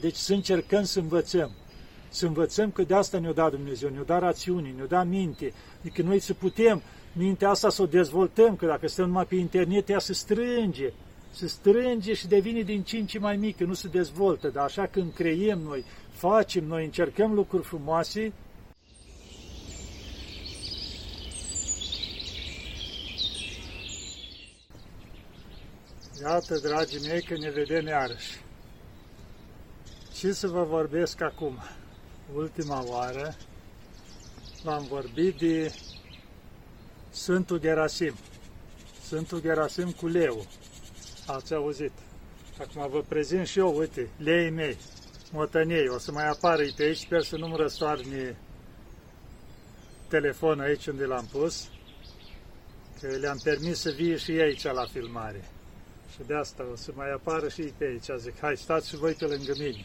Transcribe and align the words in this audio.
Deci 0.00 0.16
să 0.16 0.32
încercăm 0.32 0.84
să 0.84 0.98
învățăm. 0.98 1.50
Să 2.08 2.26
învățăm 2.26 2.70
că 2.70 2.82
de 2.82 2.94
asta 2.94 3.18
ne-o 3.18 3.32
dat 3.32 3.50
Dumnezeu, 3.50 3.90
ne-o 3.90 4.02
dat 4.02 4.20
rațiune, 4.20 4.72
ne-o 4.76 4.86
dat 4.86 5.06
minte. 5.06 5.52
Adică 5.80 6.02
noi 6.02 6.18
să 6.18 6.34
putem 6.34 6.82
mintea 7.12 7.48
asta 7.50 7.70
să 7.70 7.82
o 7.82 7.86
dezvoltăm, 7.86 8.56
că 8.56 8.66
dacă 8.66 8.88
stăm 8.88 9.06
numai 9.06 9.26
pe 9.26 9.34
internet, 9.34 9.88
ea 9.88 9.98
se 9.98 10.12
strânge, 10.12 10.92
se 11.30 11.46
strânge 11.46 12.14
și 12.14 12.26
devine 12.26 12.60
din 12.60 12.82
ce 12.82 12.96
în 12.96 13.06
ce 13.06 13.18
mai 13.18 13.36
mică, 13.36 13.64
nu 13.64 13.74
se 13.74 13.88
dezvoltă. 13.88 14.48
Dar 14.48 14.64
așa 14.64 14.86
când 14.86 15.12
creiem 15.12 15.58
noi, 15.58 15.84
facem 16.10 16.64
noi, 16.64 16.84
încercăm 16.84 17.34
lucruri 17.34 17.64
frumoase, 17.64 18.32
Iată, 26.22 26.58
dragii 26.58 27.00
mei, 27.08 27.22
că 27.22 27.36
ne 27.36 27.50
vedem 27.50 27.86
iarăși. 27.86 28.38
Ce 30.18 30.32
să 30.32 30.46
vă 30.46 30.64
vorbesc 30.64 31.20
acum? 31.20 31.58
Ultima 32.34 32.84
oară 32.86 33.36
v-am 34.62 34.86
vorbit 34.86 35.38
de 35.38 35.74
Sfântul 37.10 37.58
Gerasim. 37.58 38.14
Sfântul 39.02 39.40
Gerasim 39.40 39.90
cu 39.90 40.06
leu. 40.06 40.46
Ați 41.26 41.54
auzit. 41.54 41.92
Acum 42.60 42.90
vă 42.90 43.02
prezint 43.08 43.46
și 43.46 43.58
eu, 43.58 43.76
uite, 43.76 44.08
leii 44.16 44.50
mei, 44.50 44.76
motăniei. 45.32 45.88
O 45.88 45.98
să 45.98 46.12
mai 46.12 46.28
apară 46.28 46.62
pe 46.76 46.82
aici, 46.82 46.96
sper 46.96 47.22
să 47.22 47.36
nu-mi 47.36 47.56
răstoarne 47.56 48.36
telefon 50.08 50.60
aici 50.60 50.86
unde 50.86 51.04
l-am 51.04 51.28
pus, 51.32 51.68
că 53.00 53.06
le-am 53.06 53.40
permis 53.44 53.78
să 53.78 53.90
vie 53.90 54.16
și 54.16 54.30
ei 54.30 54.40
aici 54.40 54.62
la 54.62 54.86
filmare. 54.92 55.48
Și 56.10 56.18
de 56.26 56.34
asta 56.34 56.66
o 56.72 56.76
să 56.76 56.90
mai 56.94 57.12
apară 57.12 57.48
și 57.48 57.62
pe 57.76 57.84
aici. 57.84 58.20
Zic, 58.20 58.38
hai, 58.38 58.56
stați 58.56 58.88
și 58.88 58.96
voi 58.96 59.12
pe 59.12 59.24
lângă 59.24 59.54
mine. 59.58 59.84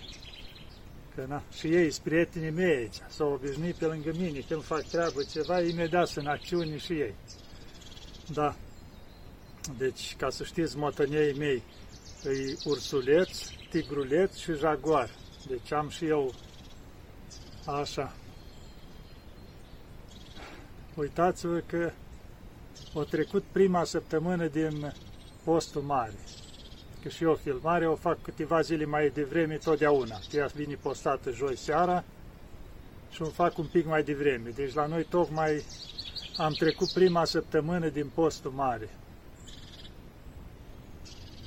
Că 1.16 1.26
na, 1.28 1.44
și 1.52 1.68
ei 1.68 1.92
sunt 1.92 2.04
prietenii 2.04 2.50
mei 2.50 2.76
aici. 2.76 2.96
S-au 3.10 3.32
obișnuit 3.32 3.76
pe 3.76 3.86
lângă 3.86 4.12
mine. 4.18 4.40
Când 4.40 4.64
fac 4.64 4.84
treabă 4.84 5.24
ceva, 5.32 5.62
imediat 5.62 6.08
sunt 6.08 6.28
acțiuni 6.28 6.80
și 6.80 6.94
ei. 6.94 7.16
Da. 8.34 8.56
Deci, 9.78 10.16
ca 10.18 10.30
să 10.30 10.44
știți, 10.44 10.78
motăniei 10.78 11.34
mei, 11.34 11.64
îi 12.24 12.58
ursuleț, 12.66 13.38
tigruleț 13.70 14.36
și 14.36 14.54
jaguar. 14.54 15.10
Deci 15.48 15.72
am 15.72 15.90
și 15.90 16.06
eu 16.06 16.34
așa. 17.66 18.16
Uitați-vă 20.96 21.62
că 21.66 21.92
o 22.94 23.04
trecut 23.04 23.44
prima 23.52 23.84
săptămână 23.84 24.48
din 24.48 24.94
postul 25.44 25.82
mare. 25.82 26.18
Că 27.04 27.10
și 27.10 27.24
eu 27.24 27.34
filmare 27.34 27.88
o 27.88 27.96
fac 27.96 28.22
câteva 28.22 28.62
zile 28.62 28.86
mai 28.86 29.10
devreme 29.10 29.56
totdeauna. 29.56 30.20
Ea 30.32 30.46
vine 30.46 30.78
postată 30.82 31.32
joi 31.32 31.58
seara 31.58 32.04
și 33.12 33.22
o 33.22 33.26
fac 33.26 33.58
un 33.58 33.66
pic 33.66 33.86
mai 33.86 34.04
devreme. 34.04 34.50
Deci 34.50 34.74
la 34.74 34.86
noi 34.86 35.04
tocmai 35.04 35.64
am 36.38 36.54
trecut 36.54 36.92
prima 36.92 37.26
săptămână 37.26 37.90
din 37.90 38.10
postul 38.14 38.52
mare. 38.52 38.90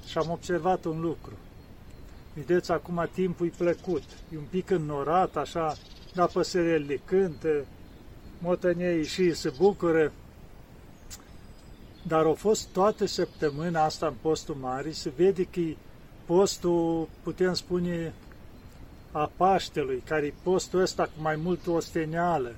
Și 0.07 0.19
am 0.19 0.31
observat 0.31 0.84
un 0.84 1.01
lucru. 1.01 1.33
Vedeți, 2.34 2.73
acum 2.73 3.09
timpul 3.12 3.47
e 3.47 3.53
plăcut. 3.57 4.03
E 4.33 4.37
un 4.37 4.47
pic 4.51 4.71
înnorat, 4.71 5.37
așa, 5.37 5.77
dar 6.15 6.29
păsărelele 6.29 7.01
cântă, 7.05 7.65
motăniei 8.39 9.05
și 9.05 9.34
se 9.34 9.53
bucură, 9.59 10.12
dar 12.07 12.25
au 12.25 12.35
fost 12.35 12.69
toată 12.69 13.07
săptămâna 13.07 13.85
asta 13.85 14.07
în 14.07 14.15
postul 14.21 14.55
mare, 14.55 14.91
se 14.91 15.12
vede 15.17 15.45
că 15.45 15.61
postul, 16.25 17.09
putem 17.23 17.55
spune, 17.55 18.15
a 19.12 19.31
Paștelui, 19.37 20.03
care 20.07 20.27
e 20.27 20.34
postul 20.43 20.81
ăsta 20.81 21.05
cu 21.05 21.23
mai 21.23 21.37
multă 21.37 21.71
osteneală, 21.71 22.55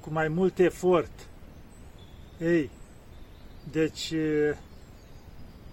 cu 0.00 0.10
mai 0.12 0.28
mult 0.28 0.58
efort. 0.58 1.28
Ei, 2.40 2.70
deci 3.70 4.14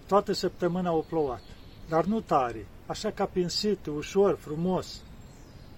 toată 0.08 0.32
săptămâna 0.32 0.90
au 0.90 1.06
plouat, 1.10 1.42
dar 1.90 2.06
nu 2.06 2.20
tare, 2.20 2.66
așa 2.86 3.12
ca 3.12 3.26
prin 3.26 3.48
situ, 3.48 3.94
ușor, 3.96 4.38
frumos. 4.38 5.02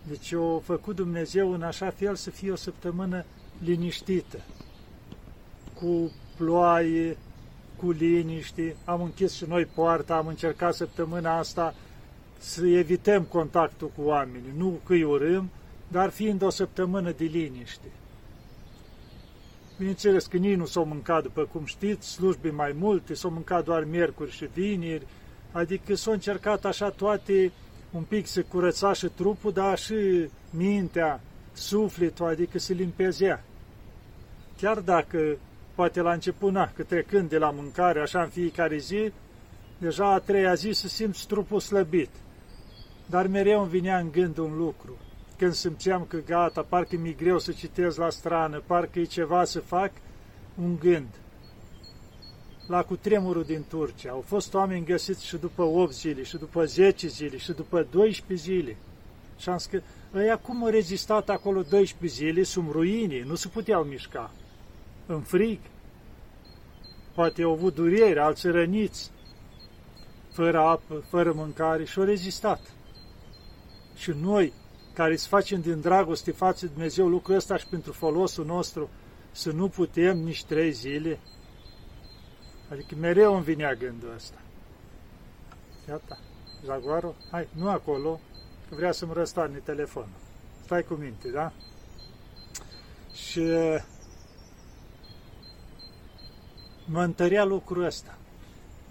Deci 0.07 0.31
o 0.31 0.59
făcut 0.59 0.95
Dumnezeu 0.95 1.51
în 1.51 1.61
așa 1.61 1.89
fel 1.89 2.15
să 2.15 2.29
fie 2.29 2.51
o 2.51 2.55
săptămână 2.55 3.25
liniștită, 3.63 4.39
cu 5.73 6.11
ploaie, 6.37 7.17
cu 7.75 7.91
liniște, 7.91 8.75
am 8.85 9.01
închis 9.01 9.33
și 9.33 9.45
noi 9.47 9.65
poarta, 9.65 10.15
am 10.15 10.27
încercat 10.27 10.73
săptămâna 10.73 11.37
asta 11.37 11.75
să 12.37 12.65
evităm 12.65 13.23
contactul 13.23 13.91
cu 13.95 14.01
oamenii, 14.01 14.53
nu 14.57 14.79
că 14.85 14.93
îi 14.93 15.03
urâm, 15.03 15.49
dar 15.87 16.09
fiind 16.09 16.41
o 16.41 16.49
săptămână 16.49 17.11
de 17.11 17.23
liniște. 17.23 17.87
Bineînțeles 19.77 20.25
că 20.25 20.37
nici 20.37 20.57
nu 20.57 20.65
s-au 20.65 20.85
mâncat, 20.85 21.23
după 21.23 21.47
cum 21.51 21.65
știți, 21.65 22.11
slujbe 22.11 22.49
mai 22.49 22.75
multe, 22.79 23.13
s-au 23.13 23.31
mâncat 23.31 23.63
doar 23.63 23.83
miercuri 23.83 24.31
și 24.31 24.49
vineri, 24.53 25.07
adică 25.51 25.95
s-au 25.95 26.13
încercat 26.13 26.65
așa 26.65 26.89
toate 26.89 27.51
un 27.91 28.03
pic 28.03 28.27
să 28.27 28.41
curăța 28.41 28.93
și 28.93 29.07
trupul, 29.07 29.51
dar 29.51 29.77
și 29.77 30.29
mintea, 30.49 31.21
sufletul, 31.53 32.25
adică 32.25 32.59
să 32.59 32.73
limpezea. 32.73 33.43
Chiar 34.57 34.79
dacă 34.79 35.37
poate 35.75 36.01
la 36.01 36.11
început, 36.11 36.51
na, 36.51 36.71
că 36.75 36.83
trecând 36.83 37.29
de 37.29 37.37
la 37.37 37.49
mâncare, 37.49 37.99
așa 37.99 38.21
în 38.21 38.29
fiecare 38.29 38.77
zi, 38.77 39.11
deja 39.77 40.13
a 40.13 40.19
treia 40.19 40.53
zi 40.53 40.71
să 40.71 40.87
simți 40.87 41.27
trupul 41.27 41.59
slăbit. 41.59 42.09
Dar 43.05 43.27
mereu 43.27 43.61
îmi 43.61 43.69
vinea 43.69 43.97
în 43.97 44.11
gând 44.11 44.37
un 44.37 44.57
lucru. 44.57 44.97
Când 45.37 45.53
simțeam 45.53 46.05
că 46.07 46.17
gata, 46.25 46.61
parcă 46.61 46.97
mi-e 46.97 47.11
greu 47.11 47.39
să 47.39 47.51
citesc 47.51 47.97
la 47.97 48.09
strană, 48.09 48.61
parcă 48.65 48.99
e 48.99 49.03
ceva 49.03 49.43
să 49.43 49.59
fac, 49.59 49.91
un 50.61 50.77
gând. 50.79 51.09
La 52.67 52.83
cutremurul 52.83 53.43
din 53.43 53.65
Turcia 53.69 54.11
au 54.11 54.23
fost 54.27 54.53
oameni 54.53 54.85
găsiți 54.85 55.25
și 55.25 55.37
după 55.37 55.63
8 55.63 55.93
zile, 55.93 56.23
și 56.23 56.37
după 56.37 56.65
10 56.65 57.07
zile, 57.07 57.37
și 57.37 57.51
după 57.51 57.87
12 57.91 58.51
zile. 58.51 58.77
Și 59.37 59.49
am 59.49 59.57
scris, 59.57 59.81
ăia 60.15 60.37
cum 60.37 60.63
au 60.63 60.69
rezistat 60.69 61.29
acolo 61.29 61.61
12 61.61 62.19
zile, 62.19 62.43
sunt 62.43 62.71
ruini, 62.71 63.19
nu 63.19 63.35
se 63.35 63.47
puteau 63.47 63.83
mișca 63.83 64.31
în 65.05 65.21
frig, 65.21 65.59
poate 67.13 67.43
au 67.43 67.51
avut 67.51 67.75
dureri, 67.75 68.19
alții 68.19 68.51
răniți, 68.51 69.11
fără 70.31 70.59
apă, 70.59 71.03
fără 71.09 71.31
mâncare 71.31 71.83
și 71.83 71.99
au 71.99 72.05
rezistat. 72.05 72.59
Și 73.95 74.13
noi, 74.21 74.53
care 74.93 75.15
să 75.15 75.27
facem 75.27 75.61
din 75.61 75.81
dragoste 75.81 76.31
față 76.31 76.65
de 76.65 76.71
Dumnezeu 76.71 77.07
lucrul 77.07 77.35
ăsta 77.35 77.57
și 77.57 77.67
pentru 77.67 77.91
folosul 77.91 78.45
nostru, 78.45 78.89
să 79.31 79.51
nu 79.51 79.67
putem 79.67 80.17
nici 80.17 80.43
trei 80.43 80.71
zile, 80.71 81.19
adică 82.69 82.95
mereu 82.95 83.33
îmi 83.33 83.43
vinea 83.43 83.73
gândul 83.73 84.13
ăsta. 84.15 84.37
Iată, 85.89 86.19
Jaguarul, 86.65 87.15
hai, 87.31 87.47
nu 87.51 87.69
acolo, 87.69 88.19
că 88.69 88.75
vrea 88.75 88.91
să-mi 88.91 89.13
răstoarne 89.13 89.57
telefonul. 89.57 90.21
Stai 90.63 90.83
cu 90.83 90.93
minte, 90.93 91.29
da? 91.29 91.51
Și 93.13 93.41
mă 96.85 97.03
întărea 97.03 97.43
lucrul 97.43 97.83
ăsta. 97.83 98.17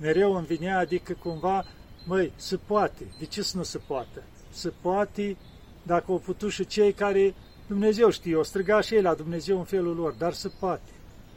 Mereu 0.01 0.35
îmi 0.35 0.47
vinea, 0.47 0.79
adică 0.79 1.13
cumva, 1.13 1.65
măi, 2.07 2.33
se 2.37 2.57
poate. 2.57 3.07
De 3.19 3.25
ce 3.25 3.43
să 3.43 3.57
nu 3.57 3.63
se 3.63 3.79
poate? 3.79 4.23
Se 4.51 4.73
poate 4.81 5.37
dacă 5.83 6.05
au 6.09 6.19
putut 6.19 6.51
și 6.51 6.67
cei 6.67 6.93
care, 6.93 7.35
Dumnezeu 7.67 8.11
știe, 8.11 8.37
o 8.37 8.43
striga 8.43 8.81
și 8.81 8.95
ei 8.95 9.03
la 9.03 9.15
Dumnezeu 9.15 9.59
în 9.59 9.65
felul 9.65 9.97
lor, 9.97 10.13
dar 10.13 10.33
se 10.33 10.49
poate. 10.59 10.91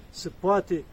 Se 0.10 0.32
poate 0.40 0.84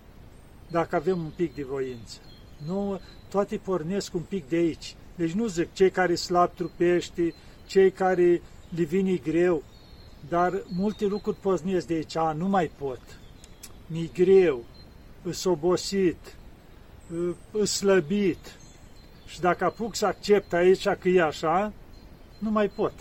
dacă 0.71 0.97
avem 0.97 1.19
un 1.19 1.31
pic 1.37 1.55
de 1.55 1.63
voință. 1.63 2.19
Nu, 2.67 3.01
toate 3.29 3.57
pornesc 3.57 4.15
un 4.15 4.21
pic 4.21 4.49
de 4.49 4.57
aici. 4.57 4.97
Deci 5.15 5.33
nu 5.33 5.47
zic 5.47 5.73
cei 5.73 5.91
care 5.91 6.15
slab 6.15 6.51
trupește, 6.55 7.35
cei 7.67 7.91
care 7.91 8.43
le 8.69 8.83
vine 8.83 9.15
greu, 9.15 9.63
dar 10.29 10.63
multe 10.75 11.07
lucruri 11.07 11.37
pornesc 11.37 11.87
de 11.87 11.95
aici. 11.95 12.17
A, 12.17 12.33
nu 12.33 12.49
mai 12.49 12.71
pot. 12.79 13.01
Mi-e 13.87 14.11
greu, 14.15 14.65
îs 15.23 15.45
obosit, 15.45 16.37
îs 17.51 17.71
slăbit. 17.71 18.57
Și 19.27 19.41
dacă 19.41 19.65
apuc 19.65 19.95
să 19.95 20.07
accept 20.07 20.53
aici 20.53 20.89
că 20.89 21.09
e 21.09 21.23
așa, 21.23 21.73
nu 22.39 22.51
mai 22.51 22.69
pot. 22.69 22.93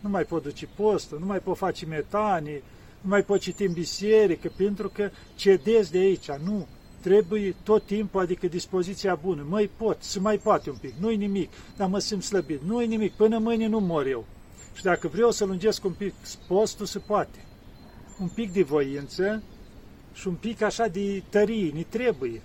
Nu 0.00 0.08
mai 0.08 0.24
pot 0.24 0.42
duce 0.42 0.68
postul, 0.76 1.18
nu 1.18 1.26
mai 1.26 1.38
pot 1.38 1.56
face 1.56 1.86
metanii, 1.86 2.62
nu 3.00 3.08
mai 3.08 3.22
pot 3.22 3.40
citi 3.40 3.64
în 3.64 3.72
biserică, 3.72 4.52
pentru 4.56 4.88
că 4.88 5.10
cedez 5.34 5.90
de 5.90 5.98
aici. 5.98 6.30
Nu, 6.30 6.66
trebuie 7.00 7.54
tot 7.62 7.86
timpul, 7.86 8.20
adică 8.20 8.46
dispoziția 8.46 9.14
bună. 9.14 9.46
Măi, 9.48 9.70
pot, 9.76 10.02
să 10.02 10.20
mai 10.20 10.38
poate 10.38 10.70
un 10.70 10.76
pic, 10.76 10.94
nu-i 11.00 11.16
nimic, 11.16 11.50
dar 11.76 11.88
mă 11.88 11.98
simt 11.98 12.22
slăbit, 12.22 12.62
nu-i 12.62 12.86
nimic, 12.86 13.12
până 13.12 13.38
mâine 13.38 13.66
nu 13.66 13.78
mor 13.80 14.06
eu. 14.06 14.24
Și 14.74 14.82
dacă 14.82 15.08
vreau 15.08 15.30
să 15.30 15.44
lungesc 15.44 15.84
un 15.84 15.92
pic 15.92 16.14
postul, 16.46 16.86
se 16.86 16.98
poate. 16.98 17.44
Un 18.20 18.28
pic 18.28 18.52
de 18.52 18.62
voință, 18.62 19.42
și 20.12 20.28
un 20.28 20.34
pic 20.34 20.62
așa 20.62 20.86
de 20.86 21.22
tărie, 21.28 21.70
ni 21.74 21.86
trebuie. 21.88 22.42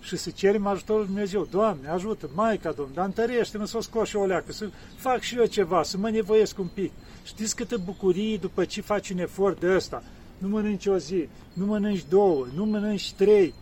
și 0.00 0.16
să 0.16 0.30
cerem 0.30 0.66
ajutorul 0.66 1.04
Dumnezeu. 1.04 1.46
Doamne, 1.50 1.88
ajută, 1.88 2.30
Maica 2.34 2.70
Domnului, 2.70 2.94
dar 2.94 3.04
întărește-mă 3.04 3.66
să 3.66 3.76
o 3.76 3.80
scot 3.80 4.06
și 4.06 4.16
o 4.16 4.26
leacă, 4.26 4.52
să 4.52 4.68
fac 4.96 5.20
și 5.20 5.36
eu 5.36 5.44
ceva, 5.44 5.82
să 5.82 5.96
mă 5.96 6.10
nevoiesc 6.10 6.58
un 6.58 6.68
pic. 6.74 6.92
Știți 7.24 7.56
câtă 7.56 7.76
bucurie 7.84 8.36
după 8.36 8.64
ce 8.64 8.80
faci 8.80 9.10
un 9.10 9.18
efort 9.18 9.60
de 9.60 9.74
ăsta? 9.74 10.02
Nu 10.38 10.48
mănânci 10.48 10.86
o 10.86 10.96
zi, 10.96 11.28
nu 11.52 11.66
mănânci 11.66 12.04
două, 12.08 12.46
nu 12.54 12.64
mănânci 12.64 13.12
trei, 13.12 13.54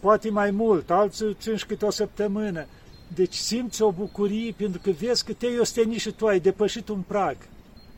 poate 0.00 0.30
mai 0.30 0.50
mult, 0.50 0.90
alții 0.90 1.36
țin 1.40 1.56
și 1.56 1.66
câte 1.66 1.84
o 1.84 1.90
săptămână. 1.90 2.66
Deci 3.14 3.34
simți 3.34 3.82
o 3.82 3.92
bucurie 3.92 4.54
pentru 4.56 4.80
că 4.80 4.90
vezi 4.90 5.24
că 5.24 5.32
te-ai 5.32 5.58
ostenit 5.58 6.00
și 6.00 6.10
tu 6.10 6.26
ai 6.26 6.40
depășit 6.40 6.88
un 6.88 7.00
prag. 7.06 7.36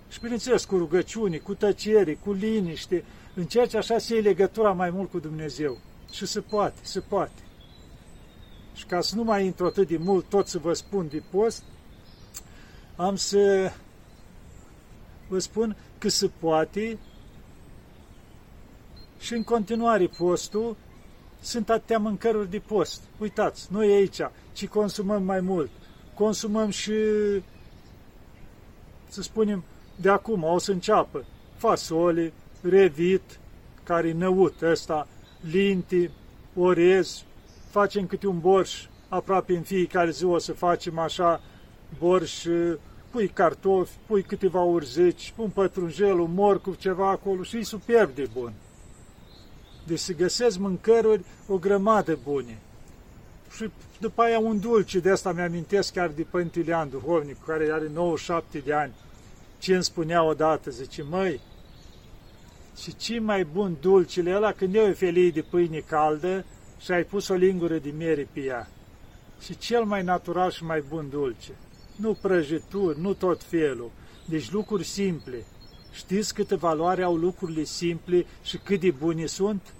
Și 0.09 0.21
bineînțeles 0.21 0.65
cu 0.65 0.77
rugăciuni, 0.77 1.39
cu 1.39 1.55
tăcere, 1.55 2.19
cu 2.25 2.33
liniște, 2.33 3.05
încerci 3.37 3.75
așa 3.75 3.99
să 3.99 4.15
iei 4.15 4.23
legătura 4.23 4.73
mai 4.73 4.91
mult 4.91 5.11
cu 5.11 5.19
Dumnezeu. 5.19 5.79
Și 6.13 6.27
se 6.27 6.41
poate, 6.41 6.79
se 6.83 7.01
poate. 7.01 7.43
Și 8.75 8.87
ca 8.87 9.01
să 9.01 9.17
nu 9.17 9.23
mai 9.23 9.45
intru 9.45 9.67
atât 9.67 9.89
de 9.89 9.97
mult 9.97 10.29
tot 10.29 10.47
să 10.47 10.59
vă 10.59 10.73
spun 10.73 11.09
de 11.09 11.23
post, 11.31 11.63
am 12.97 13.17
să 13.17 13.73
vă 15.29 15.39
spun 15.39 15.77
că 15.99 16.09
se 16.09 16.31
poate 16.39 16.99
și 19.19 19.33
în 19.33 19.45
continuare 19.45 20.07
postul 20.07 20.77
sunt 21.41 21.71
atâtea 21.71 21.99
mâncăruri 21.99 22.51
de 22.51 22.59
post. 22.59 23.03
Uitați, 23.19 23.73
noi 23.73 23.93
aici, 23.93 24.21
ci 24.53 24.67
consumăm 24.67 25.23
mai 25.23 25.41
mult. 25.41 25.71
Consumăm 26.15 26.71
și, 26.71 26.93
să 29.09 29.23
spunem, 29.23 29.65
de 29.97 30.09
acum 30.09 30.43
o 30.43 30.59
să 30.59 30.73
înceapă 30.73 31.25
fasole, 31.57 32.33
revit, 32.69 33.39
care 33.83 34.13
năut 34.13 34.63
ăsta, 34.63 35.09
linti, 35.51 36.11
orez, 36.57 37.25
facem 37.71 38.07
câte 38.07 38.27
un 38.27 38.39
borș, 38.39 38.85
aproape 39.09 39.57
în 39.57 39.63
fiecare 39.63 40.11
zi 40.11 40.25
o 40.25 40.39
să 40.39 40.53
facem 40.53 40.99
așa 40.99 41.41
borș, 41.99 42.47
pui 43.11 43.29
cartofi, 43.29 43.93
pui 44.07 44.23
câteva 44.23 44.61
urzici, 44.61 45.33
un 45.37 45.51
pătrunjel, 45.51 46.19
un 46.19 46.35
morcov, 46.35 46.77
ceva 46.77 47.11
acolo 47.11 47.43
și 47.43 47.57
e 47.57 47.65
superb 47.65 48.15
de 48.15 48.29
bun. 48.33 48.53
Deci 49.87 49.99
se 49.99 50.13
găsesc 50.13 50.59
mâncăruri 50.59 51.25
o 51.49 51.59
grămadă 51.59 52.19
bune. 52.25 52.59
Și 53.57 53.71
după 54.01 54.23
aia 54.23 54.39
un 54.39 54.61
dulce, 54.61 54.99
de 54.99 55.11
asta 55.11 55.33
mi-amintesc 55.33 55.93
chiar 55.93 56.09
de 56.09 56.23
Părinte 56.31 56.59
Ilean 56.59 56.91
Duhovnic, 56.91 57.37
care 57.47 57.71
are 57.73 57.91
97 57.93 58.59
de 58.59 58.73
ani, 58.73 58.93
ce 59.59 59.75
îmi 59.75 59.85
spunea 59.85 60.23
odată, 60.23 60.71
zice, 60.71 61.03
măi, 61.03 61.41
și 62.79 62.97
ce 62.97 63.19
mai 63.19 63.45
bun 63.45 63.77
dulcele 63.81 64.35
ăla 64.35 64.53
când 64.53 64.75
e 64.75 64.81
o 64.81 64.93
felie 64.93 65.31
de 65.31 65.43
pâine 65.43 65.79
caldă 65.79 66.45
și 66.79 66.93
ai 66.93 67.05
pus 67.05 67.29
o 67.29 67.35
lingură 67.35 67.79
de 67.79 67.93
miere 67.97 68.29
pe 68.33 68.41
ea. 68.41 68.69
Și 69.41 69.59
cel 69.59 69.85
mai 69.85 70.03
natural 70.03 70.51
și 70.51 70.65
mai 70.65 70.85
bun 70.89 71.09
dulce. 71.09 71.53
Nu 71.97 72.15
prăjituri, 72.15 73.01
nu 73.01 73.15
tot 73.15 73.43
felul. 73.43 73.91
Deci 74.29 74.51
lucruri 74.51 74.85
simple. 74.85 75.45
Știți 75.93 76.35
câtă 76.35 76.57
valoare 76.57 77.03
au 77.03 77.17
lucrurile 77.17 77.65
simple 77.65 78.27
și 78.43 78.57
cât 78.57 78.81
de 78.81 78.91
bune 78.91 79.27
sunt? 79.27 79.75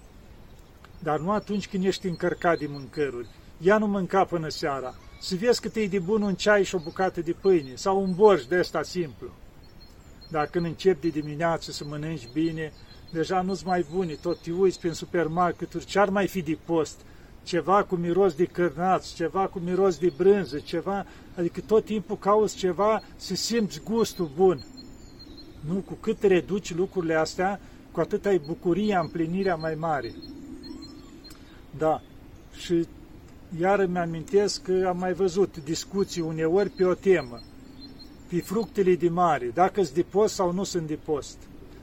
Dar 1.03 1.19
nu 1.19 1.31
atunci 1.31 1.69
când 1.69 1.85
ești 1.85 2.07
încărcat 2.07 2.59
de 2.59 2.67
mâncăruri. 2.67 3.29
Ia 3.59 3.79
nu 3.79 3.87
mânca 3.87 4.25
până 4.25 4.49
seara. 4.49 4.95
Să 5.21 5.35
vezi 5.35 5.61
cât 5.61 5.77
e 5.77 5.87
de 5.87 5.99
bun 5.99 6.23
un 6.23 6.35
ceai 6.35 6.65
și 6.65 6.75
o 6.75 6.79
bucată 6.79 7.21
de 7.21 7.33
pâine 7.33 7.75
sau 7.75 8.03
un 8.03 8.15
borș 8.15 8.45
de 8.45 8.59
ăsta 8.59 8.83
simplu. 8.83 9.31
Dar 10.31 10.47
când 10.47 10.65
începi 10.65 11.11
de 11.11 11.21
dimineață 11.21 11.73
să 11.73 11.85
mănânci 11.85 12.29
bine, 12.33 12.73
deja 13.13 13.41
nu-ți 13.41 13.67
mai 13.67 13.87
buni, 13.95 14.19
tot 14.23 14.39
te 14.39 14.53
uiți 14.53 14.81
prin 14.81 14.93
supermarketuri, 14.93 15.85
ce 15.85 15.99
ar 15.99 16.09
mai 16.09 16.27
fi 16.27 16.43
de 16.43 16.59
post? 16.65 17.01
Ceva 17.43 17.83
cu 17.83 17.95
miros 17.95 18.35
de 18.35 18.45
cârnați, 18.45 19.15
ceva 19.15 19.47
cu 19.47 19.59
miros 19.59 19.99
de 19.99 20.13
brânză, 20.17 20.59
ceva, 20.59 21.07
adică 21.37 21.61
tot 21.61 21.85
timpul 21.85 22.19
cauți 22.19 22.57
ceva 22.57 23.03
să 23.17 23.35
simți 23.35 23.81
gustul 23.85 24.31
bun. 24.37 24.65
Nu, 25.69 25.75
cu 25.75 25.95
cât 26.01 26.23
reduci 26.23 26.75
lucrurile 26.75 27.15
astea, 27.15 27.61
cu 27.93 28.01
atât 28.01 28.27
ai 28.27 28.39
bucuria, 28.47 29.01
împlinirea 29.01 29.55
mai 29.55 29.75
mare. 29.75 30.15
Da, 31.79 32.03
și 32.57 32.87
iar 33.61 33.79
îmi 33.79 33.99
amintesc 33.99 34.63
că 34.63 34.85
am 34.89 34.99
mai 34.99 35.13
văzut 35.13 35.57
discuții 35.65 36.23
uneori 36.23 36.71
pe 36.71 36.85
o 36.85 36.95
temă, 36.95 37.41
pe 38.29 38.41
fructele 38.41 38.95
de 38.95 39.09
mare, 39.09 39.51
dacă 39.55 39.83
sunt 39.83 39.95
de 39.95 40.03
post 40.03 40.35
sau 40.35 40.53
nu 40.53 40.65
sunt 40.65 40.87
de 40.87 40.99
post. 41.05 41.37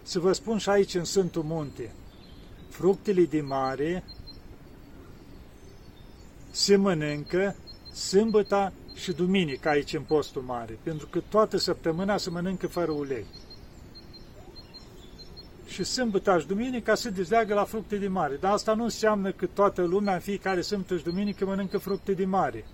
Să 0.03 0.19
vă 0.19 0.31
spun 0.31 0.57
și 0.57 0.69
aici 0.69 0.93
în 0.93 1.03
Sfântul 1.03 1.43
Munte, 1.43 1.91
fructele 2.69 3.23
de 3.23 3.41
mare 3.41 4.03
se 6.51 6.75
mănâncă 6.75 7.55
sâmbăta 7.93 8.73
și 8.95 9.11
duminică 9.11 9.69
aici 9.69 9.93
în 9.93 10.01
postul 10.01 10.41
mare, 10.41 10.79
pentru 10.83 11.07
că 11.07 11.21
toată 11.29 11.57
săptămâna 11.57 12.17
se 12.17 12.29
mănâncă 12.29 12.67
fără 12.67 12.91
ulei 12.91 13.25
și 15.73 15.83
sâmbătă 15.83 16.39
și 16.39 16.47
duminica 16.47 16.95
se 16.95 17.09
dezleagă 17.09 17.53
la 17.53 17.63
fructe 17.63 17.95
de 17.95 18.07
mare. 18.07 18.35
Dar 18.35 18.51
asta 18.51 18.73
nu 18.73 18.83
înseamnă 18.83 19.31
că 19.31 19.45
toată 19.45 19.81
lumea 19.81 20.13
în 20.13 20.19
fiecare 20.19 20.61
sâmbătă 20.61 20.97
și 20.97 21.03
duminică 21.03 21.45
mănâncă 21.45 21.77
fructe 21.77 22.13
de 22.13 22.25
mare. 22.25 22.65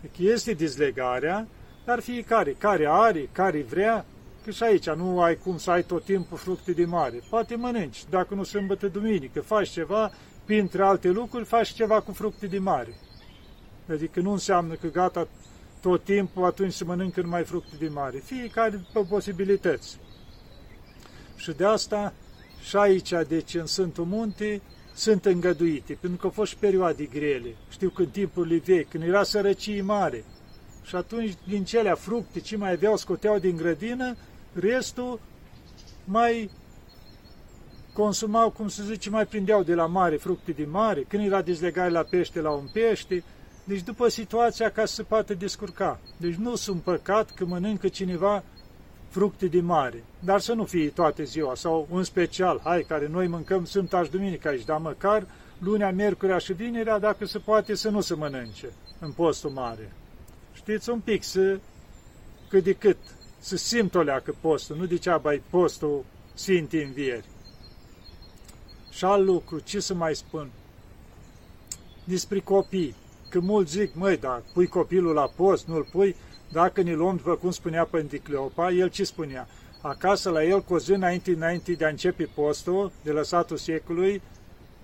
Deci 0.00 0.28
este 0.28 0.52
dezlegarea, 0.52 1.46
dar 1.84 2.00
fiecare, 2.00 2.52
care 2.58 2.86
are, 2.88 3.28
care 3.32 3.62
vrea, 3.62 4.04
că 4.50 4.56
și 4.56 4.62
aici 4.62 4.90
nu 4.90 5.20
ai 5.20 5.36
cum 5.36 5.58
să 5.58 5.70
ai 5.70 5.82
tot 5.82 6.04
timpul 6.04 6.38
fructe 6.38 6.72
de 6.72 6.84
mare. 6.84 7.22
Poate 7.28 7.56
mănânci, 7.56 8.04
dacă 8.08 8.34
nu 8.34 8.42
sâmbătă, 8.42 8.88
duminică, 8.88 9.40
faci 9.40 9.68
ceva, 9.68 10.10
printre 10.44 10.82
alte 10.82 11.08
lucruri, 11.08 11.44
faci 11.44 11.72
ceva 11.72 12.00
cu 12.00 12.12
fructe 12.12 12.46
de 12.46 12.58
mare. 12.58 12.94
Adică 13.90 14.20
nu 14.20 14.32
înseamnă 14.32 14.74
că 14.74 14.86
gata 14.86 15.28
tot 15.80 16.04
timpul 16.04 16.44
atunci 16.44 16.72
se 16.72 16.84
mănâncă 16.84 17.20
numai 17.20 17.44
fructe 17.44 17.76
de 17.78 17.88
mare. 17.88 18.18
Fiecare 18.18 18.70
după 18.70 19.06
posibilități. 19.08 19.98
Și 21.36 21.52
de 21.52 21.64
asta 21.64 22.12
și 22.62 22.76
aici, 22.76 23.12
deci, 23.28 23.54
în 23.54 23.66
Sfântul 23.66 24.04
Munte, 24.04 24.60
sunt 24.94 25.24
îngăduite, 25.24 25.98
pentru 26.00 26.18
că 26.18 26.26
au 26.26 26.32
fost 26.32 26.54
perioade 26.54 27.04
grele. 27.04 27.54
Știu 27.68 27.88
că 27.88 28.02
în 28.02 28.08
timpurile 28.08 28.62
vechi, 28.64 28.88
când 28.88 29.02
era 29.02 29.22
sărăcie 29.22 29.82
mare, 29.82 30.24
și 30.82 30.96
atunci, 30.96 31.34
din 31.48 31.64
cele 31.64 31.94
fructe 31.94 32.40
ce 32.40 32.56
mai 32.56 32.72
aveau, 32.72 32.96
scoteau 32.96 33.38
din 33.38 33.56
grădină, 33.56 34.16
restul 34.52 35.20
mai 36.04 36.50
consumau, 37.92 38.50
cum 38.50 38.68
să 38.68 38.82
zice, 38.82 39.10
mai 39.10 39.26
prindeau 39.26 39.62
de 39.62 39.74
la 39.74 39.86
mare, 39.86 40.16
fructe 40.16 40.52
din 40.52 40.70
mare, 40.70 41.00
când 41.08 41.24
era 41.24 41.42
dezlegare 41.42 41.90
la 41.90 42.02
pește, 42.02 42.40
la 42.40 42.50
un 42.50 42.68
pește, 42.72 43.24
deci 43.64 43.82
după 43.82 44.08
situația 44.08 44.70
ca 44.70 44.84
să 44.84 44.94
se 44.94 45.02
poată 45.02 45.34
descurca. 45.34 46.00
Deci 46.16 46.34
nu 46.34 46.54
sunt 46.54 46.82
păcat 46.82 47.30
că 47.30 47.44
mănâncă 47.44 47.88
cineva 47.88 48.42
fructe 49.08 49.46
de 49.46 49.60
mare, 49.60 50.04
dar 50.24 50.40
să 50.40 50.52
nu 50.52 50.64
fie 50.64 50.88
toate 50.88 51.24
ziua, 51.24 51.54
sau 51.54 51.86
un 51.90 52.04
special, 52.04 52.60
hai, 52.64 52.84
care 52.88 53.08
noi 53.08 53.26
mâncăm 53.26 53.64
Sfânta 53.64 54.04
și 54.04 54.10
Duminica 54.10 54.48
aici, 54.48 54.64
dar 54.64 54.78
măcar 54.78 55.26
lunea, 55.58 55.90
miercurea 55.90 56.38
și 56.38 56.52
vinerea, 56.52 56.98
dacă 56.98 57.26
se 57.26 57.38
poate 57.38 57.74
să 57.74 57.88
nu 57.88 58.00
se 58.00 58.14
mănânce 58.14 58.72
în 58.98 59.12
postul 59.12 59.50
mare. 59.50 59.92
Știți, 60.52 60.90
un 60.90 61.00
pic 61.00 61.22
să, 61.22 61.58
cât 62.48 62.64
de 62.64 62.72
cât, 62.72 62.96
să 63.40 63.56
simt 63.56 63.94
o 63.94 64.02
leacă 64.02 64.34
postul, 64.40 64.76
nu 64.76 64.84
degeaba 64.84 65.28
ai 65.28 65.42
postul 65.50 66.04
Sfinte 66.34 66.84
Învieri. 66.84 67.24
Și 68.90 69.04
alt 69.04 69.24
lucru, 69.24 69.58
ce 69.58 69.80
să 69.80 69.94
mai 69.94 70.14
spun? 70.14 70.50
Despre 72.04 72.40
copii, 72.40 72.94
că 73.28 73.40
mulți 73.40 73.72
zic, 73.72 73.94
măi, 73.94 74.16
dar 74.16 74.42
pui 74.52 74.66
copilul 74.66 75.14
la 75.14 75.32
post, 75.36 75.66
nu-l 75.66 75.88
pui, 75.90 76.16
dacă 76.52 76.82
ne 76.82 76.94
luăm, 76.94 77.16
după 77.16 77.34
cum 77.34 77.50
spunea 77.50 77.84
Părinte 77.84 78.16
Cleopa, 78.16 78.70
el 78.70 78.88
ce 78.88 79.04
spunea? 79.04 79.48
Acasă 79.82 80.30
la 80.30 80.44
el, 80.44 80.62
cu 80.62 80.74
o 80.74 80.78
zi 80.78 80.92
înainte, 80.92 81.30
înainte 81.30 81.72
de 81.72 81.84
a 81.84 81.88
începe 81.88 82.28
postul, 82.34 82.92
de 83.02 83.10
lăsatul 83.10 83.56
secului, 83.56 84.22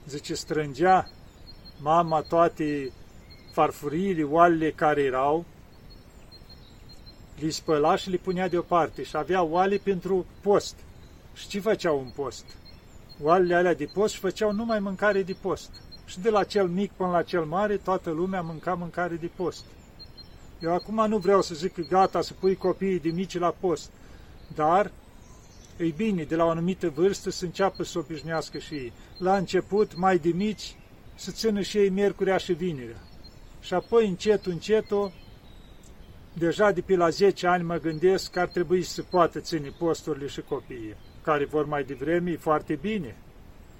zice, 0.08 0.34
strângea 0.34 1.10
mama 1.80 2.20
toate 2.20 2.92
farfuriile, 3.52 4.22
oalele 4.22 4.70
care 4.70 5.02
erau, 5.02 5.44
li 7.38 7.50
spăla 7.50 7.96
și 7.96 8.10
le 8.10 8.16
punea 8.16 8.48
deoparte 8.48 9.02
și 9.02 9.16
avea 9.16 9.42
oale 9.42 9.76
pentru 9.76 10.26
post. 10.40 10.74
Și 11.34 11.48
ce 11.48 11.60
făceau 11.60 11.98
un 11.98 12.10
post? 12.14 12.44
Oalele 13.22 13.54
alea 13.54 13.74
de 13.74 13.84
post 13.94 14.14
și 14.14 14.20
făceau 14.20 14.52
numai 14.52 14.78
mâncare 14.78 15.22
de 15.22 15.36
post. 15.40 15.70
Și 16.04 16.20
de 16.20 16.30
la 16.30 16.44
cel 16.44 16.66
mic 16.66 16.92
până 16.92 17.10
la 17.10 17.22
cel 17.22 17.44
mare, 17.44 17.76
toată 17.76 18.10
lumea 18.10 18.40
mânca 18.40 18.74
mâncare 18.74 19.14
de 19.14 19.30
post. 19.36 19.64
Eu 20.60 20.74
acum 20.74 21.06
nu 21.08 21.18
vreau 21.18 21.42
să 21.42 21.54
zic 21.54 21.72
că 21.72 21.80
gata 21.80 22.20
să 22.20 22.32
pui 22.40 22.56
copiii 22.56 23.00
de 23.00 23.08
mici 23.08 23.38
la 23.38 23.54
post, 23.60 23.90
dar 24.54 24.90
e 25.76 25.84
bine, 25.84 26.22
de 26.22 26.36
la 26.36 26.44
o 26.44 26.48
anumită 26.48 26.88
vârstă 26.88 27.30
să 27.30 27.44
înceapă 27.44 27.84
să 27.84 27.98
obișnuiască 27.98 28.58
și 28.58 28.74
ei. 28.74 28.92
La 29.18 29.36
început, 29.36 29.96
mai 29.96 30.18
de 30.18 30.28
mici, 30.28 30.76
să 31.14 31.30
țină 31.30 31.60
și 31.60 31.78
ei 31.78 31.88
miercurea 31.88 32.36
și 32.36 32.52
vinerea. 32.52 33.00
Și 33.60 33.74
apoi, 33.74 34.08
încet, 34.08 34.46
încet, 34.46 34.86
deja 36.38 36.70
de 36.70 36.80
pe 36.80 36.96
la 36.96 37.08
10 37.08 37.46
ani 37.46 37.64
mă 37.64 37.76
gândesc 37.76 38.30
că 38.30 38.40
ar 38.40 38.48
trebui 38.48 38.82
să 38.82 39.02
poată 39.02 39.40
ține 39.40 39.72
posturile 39.78 40.26
și 40.26 40.40
copiii, 40.40 40.96
care 41.22 41.44
vor 41.44 41.66
mai 41.66 41.84
devreme 41.84 42.36
foarte 42.36 42.74
bine. 42.74 43.16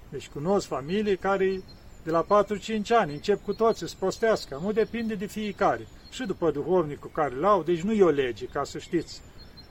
Deci 0.09 0.27
cunosc 0.27 0.67
familii 0.67 1.17
care 1.17 1.61
De 2.03 2.11
la 2.13 2.25
4-5 2.25 2.87
ani 2.89 3.13
încep 3.13 3.43
cu 3.43 3.53
toți 3.53 3.79
să 3.79 3.95
postească, 3.99 4.59
nu 4.63 4.71
depinde 4.71 5.15
de 5.15 5.25
fiecare. 5.25 5.87
Și 6.11 6.25
după 6.25 6.51
duhovnicul 6.51 7.09
care 7.13 7.35
l-au, 7.35 7.63
deci 7.63 7.81
nu 7.81 7.91
e 7.91 8.03
o 8.03 8.09
lege, 8.09 8.45
ca 8.45 8.63
să 8.63 8.77
știți. 8.77 9.21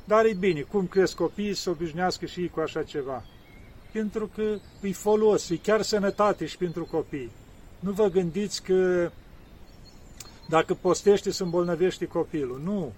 Dar 0.05 0.25
e 0.25 0.35
bine, 0.39 0.61
cum 0.61 0.87
cresc 0.87 1.15
copiii 1.15 1.55
să 1.55 1.71
obișnuiască 1.71 2.27
și 2.27 2.41
ei 2.41 2.49
cu 2.49 2.61
așa 2.61 2.83
ceva. 2.83 3.25
Pentru 3.93 4.31
că 4.35 4.57
îi 4.81 4.93
folos, 4.93 5.51
e 5.51 5.57
chiar 5.57 5.83
sănătate 5.83 6.47
și 6.47 6.57
pentru 6.57 6.85
copii. 6.85 7.31
Nu 7.81 7.91
vă 7.91 8.09
gândiți 8.09 8.63
că 8.63 9.11
dacă 10.49 10.75
postește 10.75 11.31
să 11.31 11.43
îmbolnăvește 11.43 12.05
copilul. 12.05 12.61
Nu. 12.65 12.93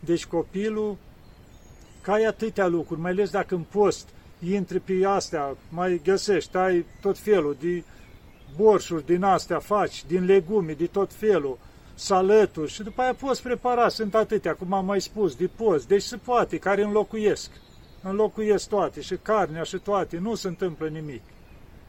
Deci 0.00 0.26
copilul, 0.26 0.96
ca 2.00 2.12
ai 2.12 2.24
atâtea 2.24 2.66
lucruri, 2.66 3.00
mai 3.00 3.10
ales 3.10 3.30
dacă 3.30 3.54
în 3.54 3.64
post 3.70 4.08
intri 4.50 4.80
pe 4.80 5.04
astea, 5.06 5.56
mai 5.68 6.00
găsești, 6.04 6.56
ai 6.56 6.84
tot 7.00 7.18
felul 7.18 7.56
de 7.60 7.82
borșuri 8.56 9.06
din 9.06 9.22
astea 9.22 9.58
faci, 9.58 10.04
din 10.06 10.24
legume, 10.24 10.72
de 10.72 10.86
tot 10.86 11.12
felul, 11.12 11.58
salături 11.94 12.70
și 12.70 12.82
după 12.82 13.02
aia 13.02 13.14
poți 13.14 13.42
prepara, 13.42 13.88
sunt 13.88 14.14
atâtea, 14.14 14.54
cum 14.54 14.72
am 14.72 14.84
mai 14.84 15.00
spus, 15.00 15.34
de 15.34 15.50
post, 15.56 15.88
deci 15.88 16.02
se 16.02 16.16
poate, 16.16 16.58
care 16.58 16.82
înlocuiesc. 16.82 17.50
Înlocuiesc 18.02 18.68
toate, 18.68 19.00
și 19.00 19.16
carnea 19.22 19.62
și 19.62 19.76
toate, 19.78 20.18
nu 20.18 20.34
se 20.34 20.48
întâmplă 20.48 20.88
nimic. 20.88 21.22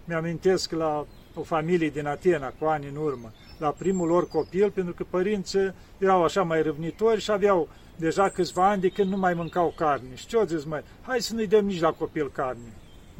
Mi-amintesc 0.05 0.71
la 0.71 1.05
o 1.35 1.43
familie 1.43 1.89
din 1.89 2.07
Atena, 2.07 2.53
cu 2.59 2.65
ani 2.65 2.87
în 2.87 2.95
urmă, 2.95 3.31
la 3.57 3.69
primul 3.69 4.07
lor 4.07 4.27
copil, 4.27 4.71
pentru 4.71 4.93
că 4.93 5.05
părinții 5.09 5.73
erau 5.97 6.23
așa 6.23 6.41
mai 6.41 6.61
răvnitori 6.61 7.21
și 7.21 7.31
aveau 7.31 7.67
deja 7.95 8.29
câțiva 8.29 8.69
ani 8.69 8.81
de 8.81 8.89
când 8.89 9.09
nu 9.09 9.17
mai 9.17 9.33
mâncau 9.33 9.73
carne. 9.75 10.15
Și 10.15 10.25
ce 10.25 10.37
au 10.37 10.45
zis, 10.45 10.63
măi, 10.63 10.83
hai 11.01 11.21
să 11.21 11.33
nu-i 11.33 11.47
dăm 11.47 11.65
nici 11.65 11.79
la 11.79 11.91
copil 11.91 12.31
carne. 12.31 12.73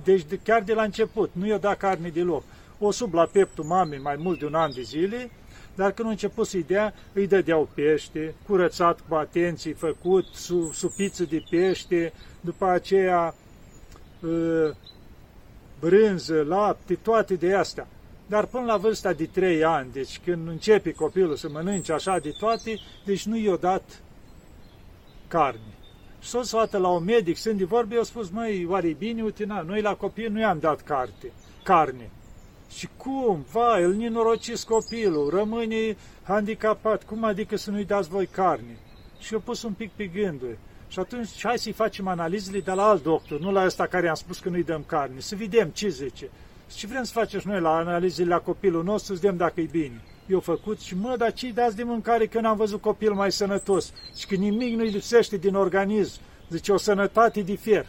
Deci 0.04 0.24
de, 0.24 0.40
chiar 0.44 0.62
de 0.62 0.74
la 0.74 0.84
început, 0.84 1.30
nu 1.34 1.46
i-o 1.46 1.58
dat 1.58 1.78
carne 1.78 2.10
deloc. 2.10 2.44
O 2.80 2.92
sub 2.92 3.14
la 3.14 3.26
peptul 3.26 3.64
mamei 3.64 4.00
mai 4.00 4.16
mult 4.16 4.40
de 4.40 4.46
un 4.46 4.54
an 4.54 4.74
de 4.74 4.82
zile, 4.82 5.32
dar 5.76 5.92
când 5.92 6.08
a 6.08 6.12
început 6.12 6.48
să-i 6.48 6.64
dea, 6.64 6.94
îi 7.14 7.28
dădeau 7.28 7.70
pește, 7.74 8.36
curățat 8.48 9.00
cu 9.08 9.16
atenție, 9.16 9.74
făcut, 9.74 10.26
su, 10.34 10.72
supiță 10.74 11.24
de 11.24 11.44
pește, 11.50 12.14
după 12.42 12.66
aceea 12.66 13.36
ă, 14.24 14.74
brânză, 15.80 16.44
lapte, 16.44 16.96
toate 16.96 17.36
de 17.36 17.54
astea. 17.54 17.88
Dar 18.28 18.46
până 18.46 18.66
la 18.66 18.78
vârsta 18.78 19.14
de 19.14 19.26
3 19.26 19.64
ani, 19.64 19.92
deci 19.92 20.20
când 20.26 20.48
începe 20.48 20.92
copilul 20.92 21.36
să 21.36 21.50
mănânce 21.50 21.94
așa 21.94 22.20
de 22.20 22.30
toate, 22.40 22.80
deci 23.06 23.26
nu 23.26 23.38
i-o 23.38 23.56
dat 23.56 24.02
carne. 25.28 25.74
Și 26.20 26.30
s-o 26.30 26.42
sfată 26.42 26.78
la 26.78 26.88
un 26.88 27.04
medic, 27.04 27.38
sunt 27.38 27.58
de 27.58 27.64
vorbe, 27.64 27.96
eu 27.96 28.04
spus, 28.04 28.30
măi, 28.30 28.66
oare 28.70 28.88
e 28.88 28.96
bine, 28.98 29.24
uite, 29.24 29.46
na, 29.46 29.62
noi 29.62 29.82
la 29.82 29.96
copii 29.96 30.28
nu 30.28 30.40
i-am 30.40 30.60
dat 30.60 30.82
carte, 30.82 31.32
carne. 31.64 32.10
Și 32.70 32.90
cum? 32.98 33.46
Vai, 33.52 33.84
îl 33.84 33.94
ninorocis 33.94 34.64
copilul, 34.64 35.30
rămâne 35.30 35.98
handicapat, 36.24 37.04
cum 37.04 37.24
adică 37.24 37.56
să 37.56 37.72
nu-i 37.72 37.86
dați 37.86 38.10
voi 38.10 38.26
carne? 38.26 38.78
Și 39.20 39.34
eu 39.34 39.40
pus 39.40 39.64
un 39.64 39.74
pic 39.74 39.92
pe 39.92 40.06
gânduri. 40.06 40.58
Și 40.88 41.00
atunci 41.00 41.30
hai 41.42 41.58
să-i 41.58 41.72
facem 41.72 42.08
analizele 42.08 42.60
de 42.60 42.72
la 42.72 42.88
alt 42.88 43.04
doctor, 43.04 43.40
nu 43.40 43.52
la 43.52 43.66
ăsta 43.66 43.88
care 43.88 44.08
am 44.08 44.16
spus 44.16 44.40
că 44.40 44.50
nu-i 44.50 44.64
dăm 44.64 44.84
carne, 44.86 45.20
să 45.20 45.36
vedem 45.36 45.70
ce 45.70 45.88
zice. 45.88 46.30
Și 46.76 46.88
vrem 46.88 47.04
să 47.04 47.12
facem 47.12 47.40
și 47.40 47.48
noi 47.48 47.60
la 47.60 47.76
analizele 47.76 48.28
la 48.28 48.40
copilul 48.40 48.84
nostru, 48.84 49.14
să 49.14 49.20
vedem 49.22 49.38
dacă 49.38 49.62
e 49.62 49.68
bine. 49.72 50.02
Eu 50.28 50.40
făcut 50.40 50.80
și 50.80 50.96
mă, 50.96 51.16
dar 51.18 51.34
ce 51.34 51.52
dați 51.52 51.76
de 51.76 51.84
mâncare 51.84 52.26
că 52.26 52.40
n-am 52.40 52.58
văzut 52.58 52.82
copil 52.82 53.14
mai 53.14 53.32
sănătos 53.32 53.94
și 54.16 54.28
că 54.28 54.36
nimic 54.36 54.76
nu-i 54.76 54.90
lipsește 54.90 55.38
din 55.38 55.56
organism. 55.56 56.20
Zice, 56.50 56.72
o 56.72 56.78
sănătate 56.78 57.42
de 57.42 57.56
fier. 57.56 57.86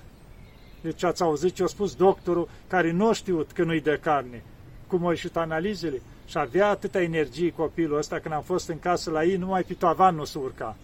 Deci 0.80 1.02
ați 1.02 1.22
auzit 1.22 1.54
ce 1.54 1.62
a 1.62 1.66
spus 1.66 1.94
doctorul 1.94 2.48
care 2.68 2.92
nu 2.92 3.12
știut 3.12 3.52
că 3.52 3.64
nu-i 3.64 3.80
de 3.80 3.98
carne. 4.02 4.42
Cum 4.86 5.04
au 5.04 5.10
ieșit 5.10 5.36
analizele? 5.36 6.02
Și 6.26 6.38
avea 6.38 6.68
atâta 6.68 7.02
energie 7.02 7.50
copilul 7.50 7.98
ăsta 7.98 8.18
când 8.18 8.34
am 8.34 8.42
fost 8.42 8.68
în 8.68 8.78
casă 8.78 9.10
la 9.10 9.24
ei, 9.24 9.36
numai 9.36 9.62
pe 9.62 9.74
tavan 9.74 10.14
nu 10.14 10.24
se 10.24 10.38
urca. 10.38 10.76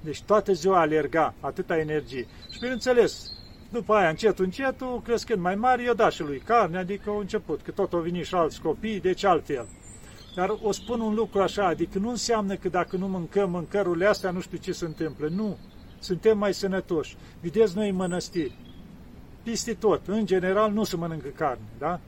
Deci 0.00 0.22
toată 0.22 0.52
ziua 0.52 0.80
alerga, 0.80 1.34
atâta 1.40 1.78
energie. 1.78 2.26
Și 2.50 2.58
bineînțeles, 2.58 3.32
după 3.72 3.94
aia, 3.94 4.08
încet, 4.08 4.38
încetul, 4.38 5.00
crescând 5.04 5.40
mai 5.40 5.54
mare, 5.54 5.82
i-a 5.82 5.94
dat 5.94 6.12
și 6.12 6.22
lui 6.22 6.38
carne, 6.38 6.78
adică 6.78 7.10
au 7.10 7.18
început, 7.18 7.62
că 7.62 7.70
tot 7.70 7.92
au 7.92 8.00
venit 8.00 8.24
și 8.24 8.34
alți 8.34 8.60
copii, 8.60 9.00
deci 9.00 9.24
altfel. 9.24 9.66
Dar 10.34 10.58
o 10.62 10.72
spun 10.72 11.00
un 11.00 11.14
lucru 11.14 11.40
așa, 11.40 11.66
adică 11.66 11.98
nu 11.98 12.08
înseamnă 12.08 12.54
că 12.54 12.68
dacă 12.68 12.96
nu 12.96 13.08
mâncăm 13.08 13.50
mâncărurile 13.50 14.06
astea, 14.06 14.30
nu 14.30 14.40
știu 14.40 14.58
ce 14.58 14.72
se 14.72 14.84
întâmplă. 14.84 15.28
Nu, 15.28 15.56
suntem 15.98 16.38
mai 16.38 16.54
sănătoși. 16.54 17.16
Vedeți 17.40 17.76
noi 17.76 17.88
în 17.88 17.94
mănăstiri, 17.94 18.56
peste 19.42 19.74
tot, 19.74 20.00
în 20.06 20.26
general, 20.26 20.72
nu 20.72 20.84
se 20.84 20.96
mănâncă 20.96 21.28
carne, 21.28 21.64
da? 21.78 22.00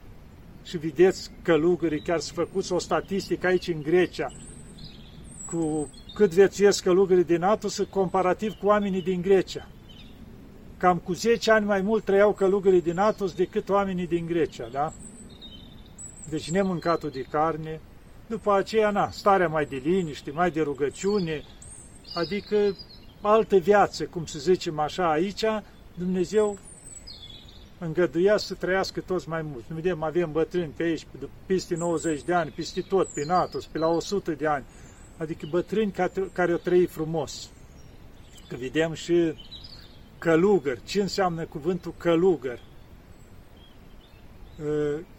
Și 0.64 0.76
vedeți 0.76 1.31
călugării, 1.42 2.00
chiar 2.00 2.19
să 2.19 2.33
făcuți 2.33 2.73
o 2.73 2.78
statistică 2.78 3.47
aici 3.47 3.69
în 3.69 3.83
Grecia, 3.83 4.33
cu 5.47 5.90
cât 6.14 6.31
viețuiesc 6.31 6.83
călugării 6.83 7.25
din 7.25 7.42
Atos 7.42 7.83
comparativ 7.90 8.52
cu 8.52 8.66
oamenii 8.66 9.02
din 9.02 9.21
Grecia. 9.21 9.69
Cam 10.83 10.99
cu 10.99 11.12
10 11.12 11.51
ani 11.51 11.67
mai 11.67 11.81
mult 11.81 12.05
trăiau 12.05 12.33
călugării 12.33 12.83
din 12.83 12.99
Atos 12.99 13.33
decât 13.33 13.69
oamenii 13.69 14.07
din 14.07 14.27
Grecia, 14.27 14.69
da? 14.73 14.93
Deci 16.29 16.51
nemâncatul 16.51 17.11
de 17.11 17.23
carne, 17.31 17.81
după 18.27 18.53
aceea, 18.53 18.91
na, 18.91 19.11
starea 19.11 19.49
mai 19.49 19.65
de 19.65 19.77
liniște, 19.77 20.31
mai 20.31 20.51
de 20.51 20.61
rugăciune, 20.61 21.43
adică 22.15 22.77
altă 23.21 23.57
viață, 23.57 24.05
cum 24.05 24.27
să 24.27 24.39
zicem 24.39 24.79
așa, 24.79 25.11
aici, 25.11 25.45
Dumnezeu 25.95 26.59
îngăduia 27.79 28.37
să 28.37 28.55
trăiască 28.55 29.01
toți 29.01 29.29
mai 29.29 29.43
mult. 29.43 29.65
Nu 29.67 29.75
vedem, 29.75 30.03
avem 30.03 30.33
bătrâni 30.33 30.73
pe 30.77 30.83
aici, 30.83 31.07
peste 31.47 31.75
90 31.75 32.23
de 32.23 32.35
ani, 32.35 32.51
peste 32.51 32.81
tot, 32.81 33.09
pe 33.09 33.25
Natos, 33.25 33.65
pe 33.67 33.79
la 33.79 33.87
100 33.87 34.31
de 34.33 34.47
ani, 34.47 34.65
adică 35.17 35.47
bătrâni 35.51 35.91
care, 35.91 36.31
care 36.33 36.53
au 36.53 36.59
trăit 36.59 36.91
frumos. 36.91 37.51
Că 38.49 38.57
vedem 38.57 38.93
și 38.93 39.35
călugăr. 40.23 40.79
Ce 40.85 41.00
înseamnă 41.00 41.45
cuvântul 41.45 41.95
călugăr? 41.97 42.59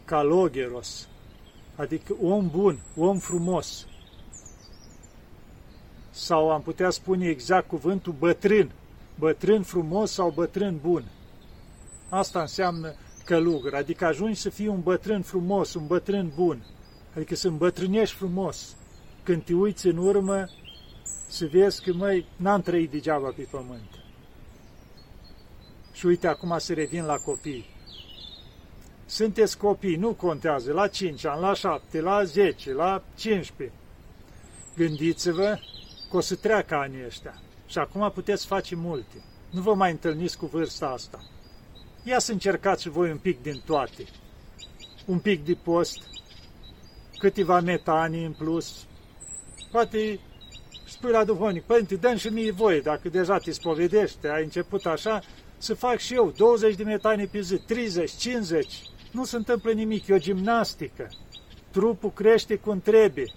Calogeros, 0.06 1.08
adică 1.76 2.16
om 2.22 2.50
bun, 2.50 2.80
om 2.98 3.18
frumos. 3.18 3.88
Sau 6.10 6.52
am 6.52 6.62
putea 6.62 6.90
spune 6.90 7.28
exact 7.28 7.68
cuvântul 7.68 8.16
bătrân, 8.20 8.72
bătrân 9.20 9.64
frumos 9.64 10.12
sau 10.12 10.30
bătrân 10.30 10.80
bun. 10.82 11.04
Asta 12.10 12.42
înseamnă 12.42 12.94
călugăr, 13.26 13.74
adică 13.74 14.06
ajungi 14.06 14.40
să 14.40 14.50
fii 14.50 14.68
un 14.68 14.82
bătrân 14.82 15.22
frumos, 15.22 15.74
un 15.74 15.88
bătrân 15.88 16.32
bun, 16.36 16.66
adică 17.16 17.36
să 17.36 17.48
îmbătrânești 17.48 18.16
frumos. 18.16 18.76
Când 19.24 19.44
te 19.44 19.54
uiți 19.54 19.88
în 19.88 19.98
urmă, 19.98 20.50
să 21.28 21.46
vezi 21.46 21.84
că, 21.84 21.94
măi, 21.94 22.26
n-am 22.36 22.62
trăit 22.62 22.92
degeaba 22.92 23.34
pe 23.36 23.48
pământ. 23.52 24.03
Și 25.94 26.06
uite, 26.06 26.28
acum 26.28 26.58
să 26.58 26.74
revin 26.74 27.06
la 27.06 27.18
copii. 27.18 27.66
Sunteți 29.06 29.58
copii, 29.58 29.96
nu 29.96 30.14
contează, 30.14 30.74
la 30.74 30.88
5 30.88 31.26
ani, 31.26 31.42
la 31.42 31.54
7, 31.54 32.02
la 32.02 32.24
10, 32.24 32.74
la 32.74 33.04
15. 33.16 33.78
Gândiți-vă 34.76 35.60
că 36.10 36.18
o 36.18 36.20
să 36.20 36.36
treacă 36.36 36.76
anii 36.76 37.06
ăștia 37.06 37.42
și 37.66 37.78
acum 37.78 38.12
puteți 38.14 38.46
face 38.46 38.76
multe. 38.76 39.24
Nu 39.50 39.62
vă 39.62 39.74
mai 39.74 39.92
întâlniți 39.92 40.38
cu 40.38 40.46
vârsta 40.46 40.88
asta. 40.88 41.24
Ia 42.04 42.20
să 42.20 42.32
încercați 42.32 42.82
și 42.82 42.90
voi 42.90 43.12
un 43.12 43.18
pic 43.18 43.42
din 43.42 43.62
toate. 43.66 44.06
Un 45.06 45.20
pic 45.20 45.46
de 45.46 45.54
post, 45.54 46.00
câteva 47.18 47.60
metanii 47.60 48.26
în 48.26 48.32
plus. 48.32 48.86
Poate 49.72 50.20
spui 50.88 51.12
la 51.12 51.24
duhovnic, 51.24 51.64
părinte, 51.64 51.96
dăm 51.96 52.18
și 52.18 52.28
mie 52.28 52.52
voie, 52.52 52.80
dacă 52.80 53.10
deja 53.10 53.38
te 53.38 53.52
spovedește, 53.52 54.30
ai 54.30 54.44
început 54.44 54.86
așa, 54.86 55.22
să 55.64 55.74
fac 55.74 55.98
și 55.98 56.14
eu 56.14 56.34
20 56.38 56.76
de 56.76 56.84
metanii 56.84 57.28
pe 57.28 57.42
zi, 57.42 57.58
30, 57.58 58.12
50, 58.12 58.82
nu 59.12 59.24
se 59.24 59.36
întâmplă 59.36 59.72
nimic, 59.72 60.08
e 60.08 60.14
o 60.14 60.18
gimnastică. 60.18 61.10
Trupul 61.72 62.12
crește 62.12 62.56
cum 62.56 62.82
trebuie, 62.82 63.34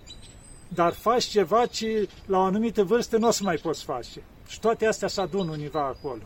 dar 0.69 0.93
faci 0.93 1.25
ceva 1.25 1.67
ce 1.67 2.09
la 2.27 2.39
o 2.39 2.43
anumită 2.43 2.85
vârstă 2.85 3.17
nu 3.17 3.27
o 3.27 3.31
să 3.31 3.43
mai 3.43 3.57
poți 3.57 3.85
face. 3.85 4.23
Și 4.47 4.61
toate 4.61 4.87
astea 4.87 5.09
se 5.09 5.21
adună 5.21 5.51
univa 5.51 5.87
acolo. 5.87 6.23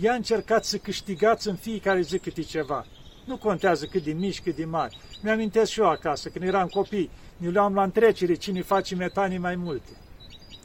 Ia 0.00 0.12
încercați 0.14 0.68
să 0.68 0.76
câștigați 0.76 1.48
în 1.48 1.56
fiecare 1.56 2.00
zi 2.00 2.18
câte 2.18 2.42
ceva. 2.42 2.86
Nu 3.24 3.36
contează 3.36 3.86
cât 3.86 4.04
de 4.04 4.12
mici, 4.12 4.42
cât 4.42 4.56
de 4.56 4.64
mari. 4.64 4.98
Mi-amintesc 5.22 5.70
și 5.70 5.80
eu 5.80 5.88
acasă, 5.88 6.28
când 6.28 6.44
eram 6.44 6.68
copii, 6.68 7.10
ne 7.36 7.48
luam 7.48 7.74
la 7.74 7.82
întrecere 7.82 8.34
cine 8.34 8.62
face 8.62 8.94
metanii 8.94 9.38
mai 9.38 9.56
multe. 9.56 9.90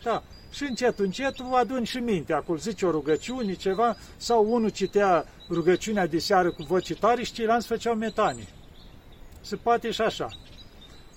Da, 0.04 0.24
și 0.52 0.64
încet, 0.64 1.00
încet 1.00 1.36
adun 1.52 1.84
și 1.84 1.98
minte. 1.98 2.34
Acolo 2.34 2.58
zice 2.58 2.86
o 2.86 2.92
rugăciune, 2.92 3.54
ceva, 3.54 3.96
sau 4.18 4.54
unul 4.54 4.70
citea 4.70 5.26
rugăciunea 5.50 6.08
de 6.08 6.20
seară 6.20 6.52
cu 6.52 6.64
voce 6.64 6.96
tare 6.96 7.24
și 7.24 7.34
ceilalți 7.34 7.68
făceau 7.68 7.96
metanie. 7.96 8.48
Se 9.42 9.56
poate 9.56 9.92
și 9.92 10.02
așa. 10.02 10.28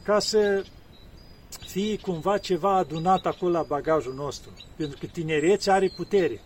Ca 0.02 0.18
să 0.18 0.64
fie 1.66 1.96
cumva 1.96 2.38
ceva 2.38 2.76
adunat 2.76 3.26
acolo 3.26 3.52
la 3.52 3.62
bagajul 3.62 4.14
nostru. 4.14 4.50
Pentru 4.76 4.98
că 5.00 5.06
tinerețea 5.06 5.74
are 5.74 5.92
putere. 5.96 6.40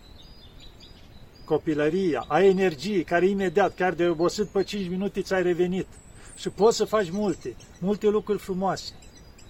Copilăria, 1.45 2.25
ai 2.27 2.47
energie 2.47 3.03
care 3.03 3.27
imediat, 3.27 3.75
chiar 3.75 3.93
de 3.93 4.07
obosit 4.07 4.47
pe 4.47 4.63
5 4.63 4.89
minute 4.89 5.21
ți-ai 5.21 5.41
revenit. 5.41 5.87
Și 6.35 6.49
poți 6.49 6.77
să 6.77 6.85
faci 6.85 7.09
multe, 7.09 7.55
multe 7.79 8.07
lucruri 8.07 8.39
frumoase. 8.39 8.93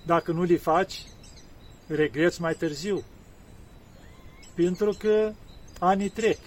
Dacă 0.05 0.31
nu 0.31 0.43
le 0.43 0.57
faci, 0.57 1.05
regreți 1.87 2.41
mai 2.41 2.53
târziu. 2.53 3.03
Pentru 4.57 4.95
că 4.99 5.31
anii 5.79 6.09
trec 6.09 6.37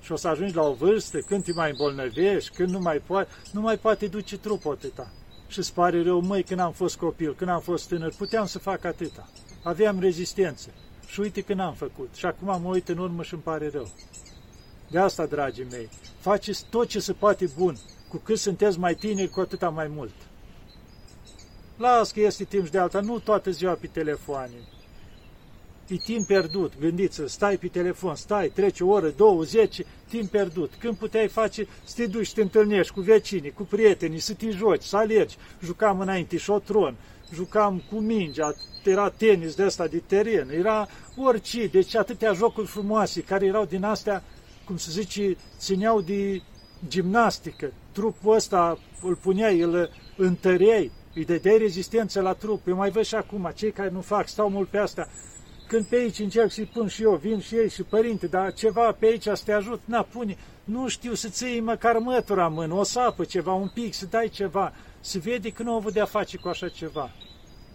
și 0.00 0.12
o 0.12 0.16
să 0.16 0.28
ajungi 0.28 0.54
la 0.54 0.62
o 0.62 0.72
vârstă 0.72 1.18
când 1.18 1.44
te 1.44 1.52
mai 1.52 1.70
îmbolnăvești, 1.70 2.54
când 2.56 2.68
nu 2.68 2.78
mai 2.78 3.02
poate, 3.06 3.30
nu 3.52 3.60
mai 3.60 3.78
poate 3.78 4.06
duce 4.06 4.38
trupul 4.38 4.72
atâta. 4.72 5.10
Și 5.48 5.58
îți 5.58 5.74
pare 5.74 6.02
rău, 6.02 6.20
măi, 6.20 6.42
când 6.42 6.60
am 6.60 6.72
fost 6.72 6.96
copil, 6.96 7.34
când 7.34 7.50
am 7.50 7.60
fost 7.60 7.88
tânăr, 7.88 8.12
puteam 8.16 8.46
să 8.46 8.58
fac 8.58 8.84
atâta. 8.84 9.28
Aveam 9.62 10.00
rezistență. 10.00 10.68
Și 11.06 11.20
uite 11.20 11.40
că 11.40 11.54
n-am 11.54 11.74
făcut. 11.74 12.08
Și 12.14 12.26
acum 12.26 12.62
mă 12.62 12.68
uit 12.68 12.88
în 12.88 12.98
urmă 12.98 13.22
și 13.22 13.34
îmi 13.34 13.42
pare 13.42 13.68
rău. 13.68 13.88
De 14.90 14.98
asta, 14.98 15.26
dragii 15.26 15.66
mei, 15.70 15.88
faceți 16.18 16.66
tot 16.70 16.88
ce 16.88 17.00
se 17.00 17.12
poate 17.12 17.50
bun. 17.56 17.76
Cu 18.08 18.16
cât 18.16 18.38
sunteți 18.38 18.78
mai 18.78 18.94
tineri, 18.94 19.28
cu 19.28 19.40
atâta 19.40 19.68
mai 19.68 19.86
mult. 19.88 20.14
Las 21.76 22.10
că 22.12 22.20
este 22.20 22.44
timp 22.44 22.64
și 22.64 22.70
de 22.70 22.78
alta, 22.78 23.00
nu 23.00 23.18
toată 23.18 23.50
ziua 23.50 23.72
pe 23.72 23.86
telefoane. 23.86 24.54
E 25.88 25.96
timp 25.96 26.26
pierdut, 26.26 26.72
gândiți 26.80 27.20
stai 27.26 27.56
pe 27.56 27.66
telefon, 27.66 28.14
stai, 28.14 28.48
trece 28.48 28.84
o 28.84 28.88
oră, 28.88 29.08
două, 29.08 29.42
zece, 29.42 29.84
timp 30.08 30.30
pierdut. 30.30 30.72
Când 30.78 30.96
puteai 30.96 31.28
face, 31.28 31.66
să 31.84 31.94
te 31.96 32.06
duci, 32.06 32.26
să 32.26 32.32
te 32.34 32.42
întâlnești 32.42 32.92
cu 32.92 33.00
vecinii, 33.00 33.50
cu 33.50 33.62
prietenii, 33.62 34.18
să 34.18 34.34
te 34.34 34.50
joci, 34.50 34.82
să 34.82 34.96
alergi. 34.96 35.36
Jucam 35.62 36.00
înainte 36.00 36.36
șotron, 36.36 36.96
jucam 37.34 37.82
cu 37.90 37.96
mingea, 37.96 38.54
era 38.84 39.08
tenis 39.08 39.54
de 39.54 39.62
asta 39.62 39.86
de 39.86 40.02
teren, 40.06 40.50
era 40.50 40.88
orice, 41.16 41.66
deci 41.66 41.94
atâtea 41.94 42.32
jocuri 42.32 42.66
frumoase 42.66 43.20
care 43.20 43.46
erau 43.46 43.64
din 43.64 43.84
astea, 43.84 44.22
cum 44.64 44.76
se 44.76 44.90
zice, 44.90 45.36
țineau 45.58 46.00
de 46.00 46.42
gimnastică. 46.88 47.72
Trupul 47.92 48.34
ăsta 48.34 48.78
îl 49.02 49.14
puneai, 49.14 49.60
îl 49.60 49.90
întăreai, 50.16 50.90
îi 51.14 51.24
dădeai 51.24 51.58
rezistență 51.58 52.20
la 52.20 52.32
trup. 52.32 52.66
Eu 52.66 52.76
mai 52.76 52.90
văd 52.90 53.04
și 53.04 53.14
acum, 53.14 53.52
cei 53.54 53.72
care 53.72 53.90
nu 53.90 54.00
fac, 54.00 54.28
stau 54.28 54.50
mult 54.50 54.68
pe 54.68 54.78
asta, 54.78 55.08
când 55.66 55.84
pe 55.84 55.96
aici 55.96 56.18
încerc 56.18 56.50
să-i 56.50 56.70
pun 56.72 56.88
și 56.88 57.02
eu, 57.02 57.14
vin 57.14 57.40
și 57.40 57.54
ei 57.54 57.68
și 57.68 57.82
părinte, 57.82 58.26
dar 58.26 58.52
ceva 58.52 58.92
pe 58.92 59.06
aici 59.06 59.22
să 59.22 59.42
te 59.44 59.52
ajut, 59.52 59.80
na, 59.84 60.02
pune, 60.02 60.36
nu 60.64 60.88
știu 60.88 61.14
să 61.14 61.28
ții 61.28 61.60
măcar 61.60 61.96
mătura 61.96 62.46
în 62.46 62.52
mână, 62.52 62.74
o 62.74 62.82
sapă 62.82 63.24
ceva, 63.24 63.52
un 63.52 63.70
pic, 63.74 63.94
să 63.94 64.06
dai 64.06 64.28
ceva, 64.28 64.72
să 65.00 65.18
vede 65.18 65.50
că 65.50 65.62
nu 65.62 65.70
au 65.70 65.76
avut 65.76 65.92
de-a 65.92 66.04
face 66.04 66.36
cu 66.36 66.48
așa 66.48 66.68
ceva. 66.68 67.10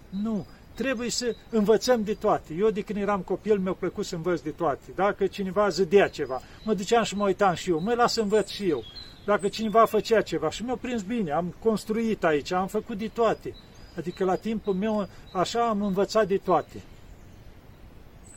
Nu, 0.10 0.46
trebuie 0.74 1.10
să 1.10 1.36
învățăm 1.50 2.04
de 2.04 2.14
toate. 2.14 2.54
Eu 2.54 2.70
de 2.70 2.82
când 2.82 3.00
eram 3.00 3.20
copil 3.20 3.58
mi-a 3.58 3.74
plăcut 3.74 4.06
să 4.06 4.16
învăț 4.16 4.42
de 4.42 4.50
toate. 4.50 4.92
Dacă 4.96 5.28
cineva 5.28 5.70
zădea 5.70 6.08
ceva, 6.08 6.42
mă 6.64 6.74
duceam 6.74 7.04
și 7.04 7.16
mă 7.16 7.26
uitam 7.26 7.54
și 7.54 7.70
eu, 7.70 7.82
mă 7.82 7.94
las 7.94 8.14
să 8.14 8.22
învăț 8.22 8.50
și 8.50 8.70
eu. 8.70 8.84
Dacă 9.26 9.48
cineva 9.48 9.86
făcea 9.86 10.22
ceva 10.22 10.50
și 10.50 10.64
mi-a 10.64 10.76
prins 10.76 11.02
bine, 11.02 11.32
am 11.32 11.56
construit 11.60 12.24
aici, 12.24 12.52
am 12.52 12.68
făcut 12.68 12.98
de 12.98 13.08
toate. 13.08 13.56
Adică 13.98 14.24
la 14.24 14.36
timpul 14.36 14.74
meu 14.74 15.08
așa 15.34 15.68
am 15.68 15.82
învățat 15.82 16.28
de 16.28 16.38
toate. 16.38 16.82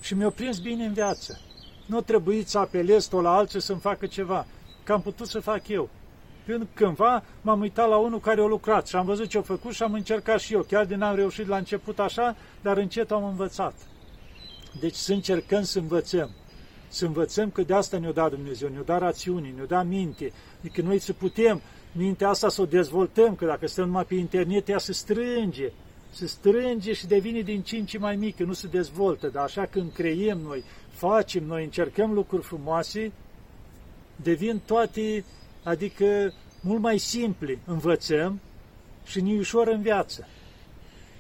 Și 0.05 0.15
mi-a 0.15 0.31
prins 0.31 0.59
bine 0.59 0.85
în 0.85 0.93
viață. 0.93 1.41
Nu 1.87 2.01
trebuie 2.01 2.43
să 2.45 2.59
apelez 2.59 3.07
tot 3.07 3.23
la 3.23 3.35
alții 3.35 3.61
să-mi 3.61 3.81
facă 3.81 4.07
ceva, 4.07 4.47
că 4.83 4.93
am 4.93 5.03
putut 5.03 5.27
să 5.27 5.41
fac 5.41 5.69
eu. 5.69 5.89
Când 6.47 6.67
cândva 6.75 7.25
m-am 7.41 7.61
uitat 7.61 7.89
la 7.89 7.97
unul 7.97 8.21
care 8.21 8.41
a 8.41 8.45
lucrat 8.45 8.87
și 8.87 8.97
am 8.97 9.05
văzut 9.05 9.29
ce 9.29 9.39
a 9.39 9.43
făcut 9.43 9.73
și 9.73 9.83
am 9.83 9.93
încercat 9.93 10.41
și 10.41 10.55
eu. 10.55 10.63
Chiar 10.63 10.85
din 10.85 11.03
am 11.03 11.15
reușit 11.15 11.47
la 11.47 11.57
început 11.57 11.99
așa, 11.99 12.37
dar 12.63 12.77
încet 12.77 13.11
am 13.11 13.25
învățat. 13.25 13.75
Deci 14.81 14.95
să 14.95 15.13
încercăm 15.13 15.63
să 15.63 15.79
învățăm. 15.79 16.31
Să 16.89 17.07
învățăm 17.07 17.51
că 17.51 17.63
de 17.63 17.75
asta 17.75 17.99
ne-o 17.99 18.13
dat 18.13 18.31
Dumnezeu, 18.31 18.69
ne-o 18.69 18.83
dat 18.83 19.01
rațiune, 19.01 19.53
ne-o 19.57 19.65
dat 19.65 19.87
minte. 19.87 20.33
Adică 20.59 20.83
noi 20.83 20.99
să 20.99 21.13
putem 21.13 21.61
mintea 21.93 22.29
asta 22.29 22.49
să 22.49 22.61
o 22.61 22.67
dezvoltăm, 22.67 23.35
că 23.35 23.45
dacă 23.45 23.67
stăm 23.67 23.87
numai 23.87 24.05
pe 24.05 24.15
internet, 24.15 24.69
ea 24.69 24.79
se 24.79 24.93
strânge, 24.93 25.73
se 26.15 26.27
strânge 26.27 26.93
și 26.93 27.07
devine 27.07 27.41
din 27.41 27.63
ce 27.63 27.77
în 27.77 27.87
ce 27.87 27.99
mai 27.99 28.17
mică, 28.17 28.45
nu 28.45 28.53
se 28.53 28.67
dezvoltă. 28.67 29.29
Dar 29.29 29.45
așa 29.45 29.67
când 29.67 29.93
creiem 29.93 30.39
noi, 30.39 30.65
facem 30.89 31.45
noi, 31.45 31.65
încercăm 31.65 32.13
lucruri 32.13 32.43
frumoase, 32.43 33.13
devin 34.17 34.61
toate 34.67 35.25
adică 35.63 36.33
mult 36.61 36.81
mai 36.81 36.99
simple 36.99 37.59
învățăm 37.65 38.41
și 39.05 39.21
ne 39.21 39.39
ușor 39.39 39.69
în 39.69 39.83
viață. 39.83 40.27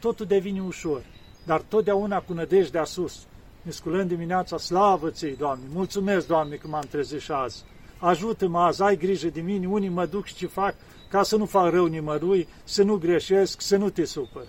Totul 0.00 0.26
devine 0.26 0.62
ușor, 0.62 1.04
dar 1.46 1.60
totdeauna 1.60 2.20
cu 2.20 2.32
nădejdea 2.32 2.84
sus. 2.84 3.26
Ne 3.62 3.70
sculăm 3.70 4.06
dimineața, 4.06 4.58
slavă 4.58 5.10
ți 5.10 5.26
Doamne, 5.26 5.64
mulțumesc, 5.72 6.26
Doamne, 6.26 6.56
că 6.56 6.68
m-am 6.68 6.86
trezit 6.90 7.20
și 7.20 7.32
azi. 7.32 7.64
Ajută-mă 7.98 8.58
azi, 8.58 8.82
ai 8.82 8.96
grijă 8.96 9.28
de 9.28 9.40
mine, 9.40 9.66
unii 9.66 9.88
mă 9.88 10.06
duc 10.06 10.24
și 10.24 10.34
ce 10.34 10.46
fac, 10.46 10.74
ca 11.08 11.22
să 11.22 11.36
nu 11.36 11.46
fac 11.46 11.70
rău 11.70 11.86
nimărui, 11.86 12.48
să 12.64 12.82
nu 12.82 12.96
greșesc, 12.96 13.60
să 13.60 13.76
nu 13.76 13.90
te 13.90 14.04
supăr. 14.04 14.46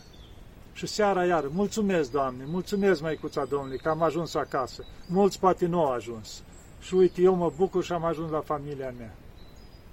Și 0.75 0.85
seara 0.87 1.25
iară, 1.25 1.49
mulțumesc, 1.53 2.11
Doamne, 2.11 2.43
mulțumesc, 2.47 3.01
Măicuța 3.01 3.45
Domnului, 3.45 3.77
că 3.77 3.89
am 3.89 4.01
ajuns 4.01 4.33
acasă. 4.33 4.85
Mulți 5.07 5.39
poate 5.39 5.65
nu 5.65 5.85
au 5.85 5.91
ajuns. 5.91 6.43
Și 6.79 6.93
uite, 6.93 7.21
eu 7.21 7.35
mă 7.35 7.51
bucur 7.57 7.83
și 7.83 7.91
am 7.91 8.05
ajuns 8.05 8.31
la 8.31 8.39
familia 8.39 8.93
mea. 8.97 9.15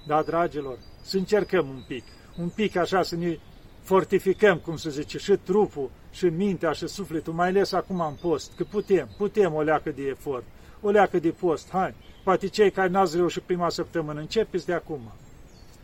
Da, 0.07 0.23
dragilor, 0.23 0.79
să 1.03 1.16
încercăm 1.16 1.68
un 1.68 1.83
pic, 1.87 2.05
un 2.38 2.49
pic 2.49 2.77
așa 2.77 3.03
să 3.03 3.16
ne 3.16 3.38
fortificăm, 3.83 4.59
cum 4.59 4.77
se 4.77 4.90
zice, 4.90 5.18
și 5.18 5.33
trupul, 5.33 5.90
și 6.11 6.25
mintea, 6.25 6.73
și 6.73 6.87
sufletul, 6.87 7.33
mai 7.33 7.49
ales 7.49 7.73
acum 7.73 8.01
în 8.01 8.14
post, 8.21 8.53
că 8.57 8.64
putem, 8.64 9.09
putem 9.16 9.55
o 9.55 9.62
leacă 9.62 9.90
de 9.90 10.03
efort, 10.03 10.45
o 10.81 10.90
leacă 10.90 11.18
de 11.18 11.31
post, 11.31 11.68
hai, 11.71 11.95
poate 12.25 12.47
cei 12.47 12.71
care 12.71 12.88
n-ați 12.88 13.16
reușit 13.16 13.42
prima 13.42 13.68
săptămână, 13.68 14.21
începeți 14.21 14.66
de 14.66 14.73
acum. 14.73 15.12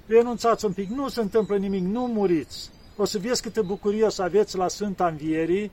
Renunțați 0.07 0.65
un 0.65 0.73
pic, 0.73 0.89
nu 0.89 1.09
se 1.09 1.21
întâmplă 1.21 1.57
nimic, 1.57 1.83
nu 1.83 2.07
muriți. 2.07 2.71
O 3.01 3.05
să 3.05 3.19
vezi 3.19 3.43
câtă 3.43 3.63
bucurie 3.63 4.05
o 4.05 4.09
să 4.09 4.23
aveți 4.23 4.57
la 4.57 4.69
Sfânta 4.69 5.07
Învierii, 5.07 5.71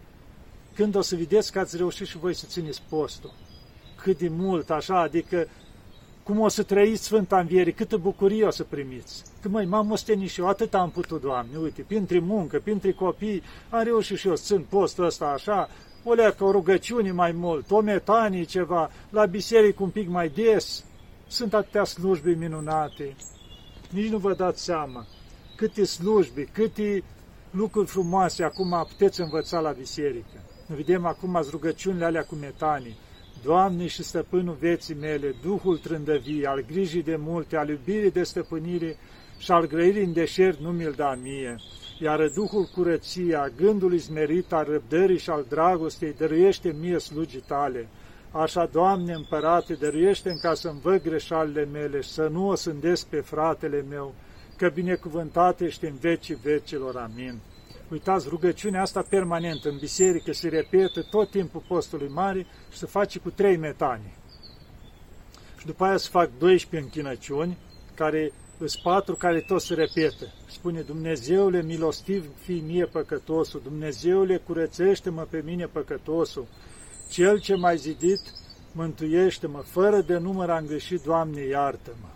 când 0.75 0.95
o 0.95 1.01
să 1.01 1.15
vedeți 1.15 1.51
că 1.51 1.59
ați 1.59 1.77
reușit 1.77 2.07
și 2.07 2.17
voi 2.17 2.33
să 2.33 2.45
țineți 2.47 2.81
postul. 2.89 3.33
Cât 4.01 4.17
de 4.17 4.27
mult, 4.27 4.69
așa, 4.69 4.99
adică 4.99 5.47
cum 6.23 6.39
o 6.39 6.47
să 6.47 6.63
trăiți 6.63 7.03
Sfânta 7.03 7.39
Înviere, 7.39 7.71
câtă 7.71 7.97
bucurie 7.97 8.45
o 8.45 8.49
să 8.49 8.63
primiți. 8.63 9.23
Că 9.41 9.49
măi, 9.49 9.65
m-am 9.65 9.91
ostenit 9.91 10.29
și 10.29 10.39
eu, 10.39 10.47
atât 10.47 10.73
am 10.73 10.89
putut, 10.89 11.21
Doamne, 11.21 11.57
uite, 11.57 11.81
printre 11.81 12.19
muncă, 12.19 12.59
printre 12.59 12.91
copii, 12.91 13.43
am 13.69 13.83
reușit 13.83 14.17
și 14.17 14.27
eu 14.27 14.35
să 14.35 14.43
țin 14.45 14.65
postul 14.69 15.05
ăsta 15.05 15.25
așa, 15.25 15.69
o 16.03 16.13
leacă, 16.13 16.43
o 16.43 16.51
rugăciune 16.51 17.11
mai 17.11 17.31
mult, 17.31 17.71
o 17.71 17.81
metanie 17.81 18.43
ceva, 18.43 18.91
la 19.09 19.25
biserică 19.25 19.83
un 19.83 19.89
pic 19.89 20.09
mai 20.09 20.29
des. 20.29 20.83
Sunt 21.27 21.53
atâtea 21.53 21.83
slujbe 21.83 22.31
minunate. 22.31 23.15
Nici 23.89 24.09
nu 24.09 24.17
vă 24.17 24.33
dați 24.33 24.63
seama 24.63 25.05
câte 25.55 25.83
slujbe, 25.83 26.43
câte 26.43 27.03
lucruri 27.55 27.87
frumoase 27.87 28.43
acum 28.43 28.85
puteți 28.87 29.21
învăța 29.21 29.59
la 29.59 29.71
biserică. 29.71 30.43
Vedem 30.67 31.05
acum 31.05 31.39
rugăciunile 31.49 32.05
alea 32.05 32.23
cu 32.23 32.35
metanii. 32.35 32.97
Doamne 33.43 33.87
și 33.87 34.03
Stăpânul 34.03 34.57
vieții 34.59 34.95
mele, 34.95 35.35
Duhul 35.41 35.77
trândăvii, 35.77 36.45
al 36.45 36.65
grijii 36.67 37.03
de 37.03 37.15
multe, 37.15 37.57
al 37.57 37.69
iubirii 37.69 38.11
de 38.11 38.23
stăpânire 38.23 38.97
și 39.37 39.51
al 39.51 39.67
grăirii 39.67 40.03
în 40.03 40.13
deșert 40.13 40.59
nu 40.59 40.71
mi-l 40.71 40.93
da 40.95 41.15
mie, 41.21 41.55
iar 41.99 42.27
Duhul 42.27 42.69
curăției, 42.73 43.35
a 43.35 43.47
gândului 43.57 43.99
smerit, 43.99 44.53
al 44.53 44.65
răbdării 44.69 45.17
și 45.17 45.29
al 45.29 45.45
dragostei, 45.49 46.13
dăruiește 46.17 46.75
mie 46.79 46.99
slugii 46.99 47.43
tale. 47.47 47.87
Așa, 48.31 48.69
Doamne 48.71 49.13
împărate, 49.13 49.73
dăruiește-mi 49.73 50.39
ca 50.39 50.53
să-mi 50.53 50.79
văd 50.81 51.01
greșalile 51.01 51.65
mele 51.71 52.01
și 52.01 52.09
să 52.09 52.27
nu 52.31 52.47
o 52.47 52.55
sândesc 52.55 53.05
pe 53.05 53.19
fratele 53.19 53.85
meu, 53.89 54.13
că 54.57 54.69
binecuvântat 54.69 55.61
ești 55.61 55.85
în 55.85 55.95
vecii 55.99 56.35
vecilor. 56.35 56.95
Amin. 56.95 57.39
Uitați, 57.91 58.29
rugăciunea 58.29 58.81
asta 58.81 59.05
permanentă 59.09 59.69
în 59.69 59.77
biserică 59.77 60.33
se 60.33 60.47
repetă 60.47 61.01
tot 61.09 61.29
timpul 61.29 61.63
postului 61.67 62.07
mare 62.07 62.45
și 62.71 62.77
se 62.77 62.85
face 62.85 63.19
cu 63.19 63.29
trei 63.29 63.57
metani. 63.57 64.13
Și 65.59 65.65
după 65.65 65.85
aia 65.85 65.97
se 65.97 66.09
fac 66.11 66.29
12 66.37 66.89
închinăciuni, 66.89 67.57
care 67.93 68.31
sunt 68.57 68.83
patru 68.83 69.15
care 69.15 69.39
tot 69.39 69.61
se 69.61 69.73
repetă. 69.73 70.33
Spune, 70.47 70.81
Dumnezeule 70.81 71.61
milostiv, 71.61 72.25
fii 72.43 72.63
mie 72.67 72.85
păcătosul, 72.85 73.61
Dumnezeule 73.63 74.37
curățește-mă 74.37 75.21
pe 75.29 75.41
mine 75.45 75.65
păcătosul, 75.65 76.47
Cel 77.09 77.39
ce 77.39 77.55
m-ai 77.55 77.77
zidit, 77.77 78.21
mântuiește-mă, 78.71 79.59
fără 79.59 80.01
de 80.01 80.17
număr 80.17 80.49
am 80.49 80.65
greșit, 80.65 81.01
Doamne, 81.01 81.41
iartă-mă. 81.41 82.14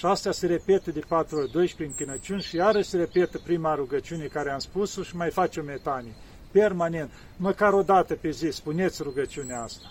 Și 0.00 0.06
astea 0.06 0.32
se 0.32 0.46
repetă 0.46 0.90
de 0.90 1.00
4 1.08 1.36
ori 1.36 1.50
12 1.50 1.82
închinăciuni 1.84 2.42
și 2.42 2.56
iarăși 2.56 2.88
se 2.88 2.96
repetă 2.96 3.38
prima 3.38 3.74
rugăciune 3.74 4.24
care 4.24 4.50
am 4.50 4.58
spus-o 4.58 5.02
și 5.02 5.16
mai 5.16 5.30
face 5.30 5.60
o 5.60 5.62
metanie. 5.62 6.12
Permanent, 6.50 7.10
măcar 7.36 7.72
o 7.72 7.82
dată 7.82 8.14
pe 8.14 8.30
zi, 8.30 8.50
spuneți 8.50 9.02
rugăciunea 9.02 9.62
asta. 9.62 9.90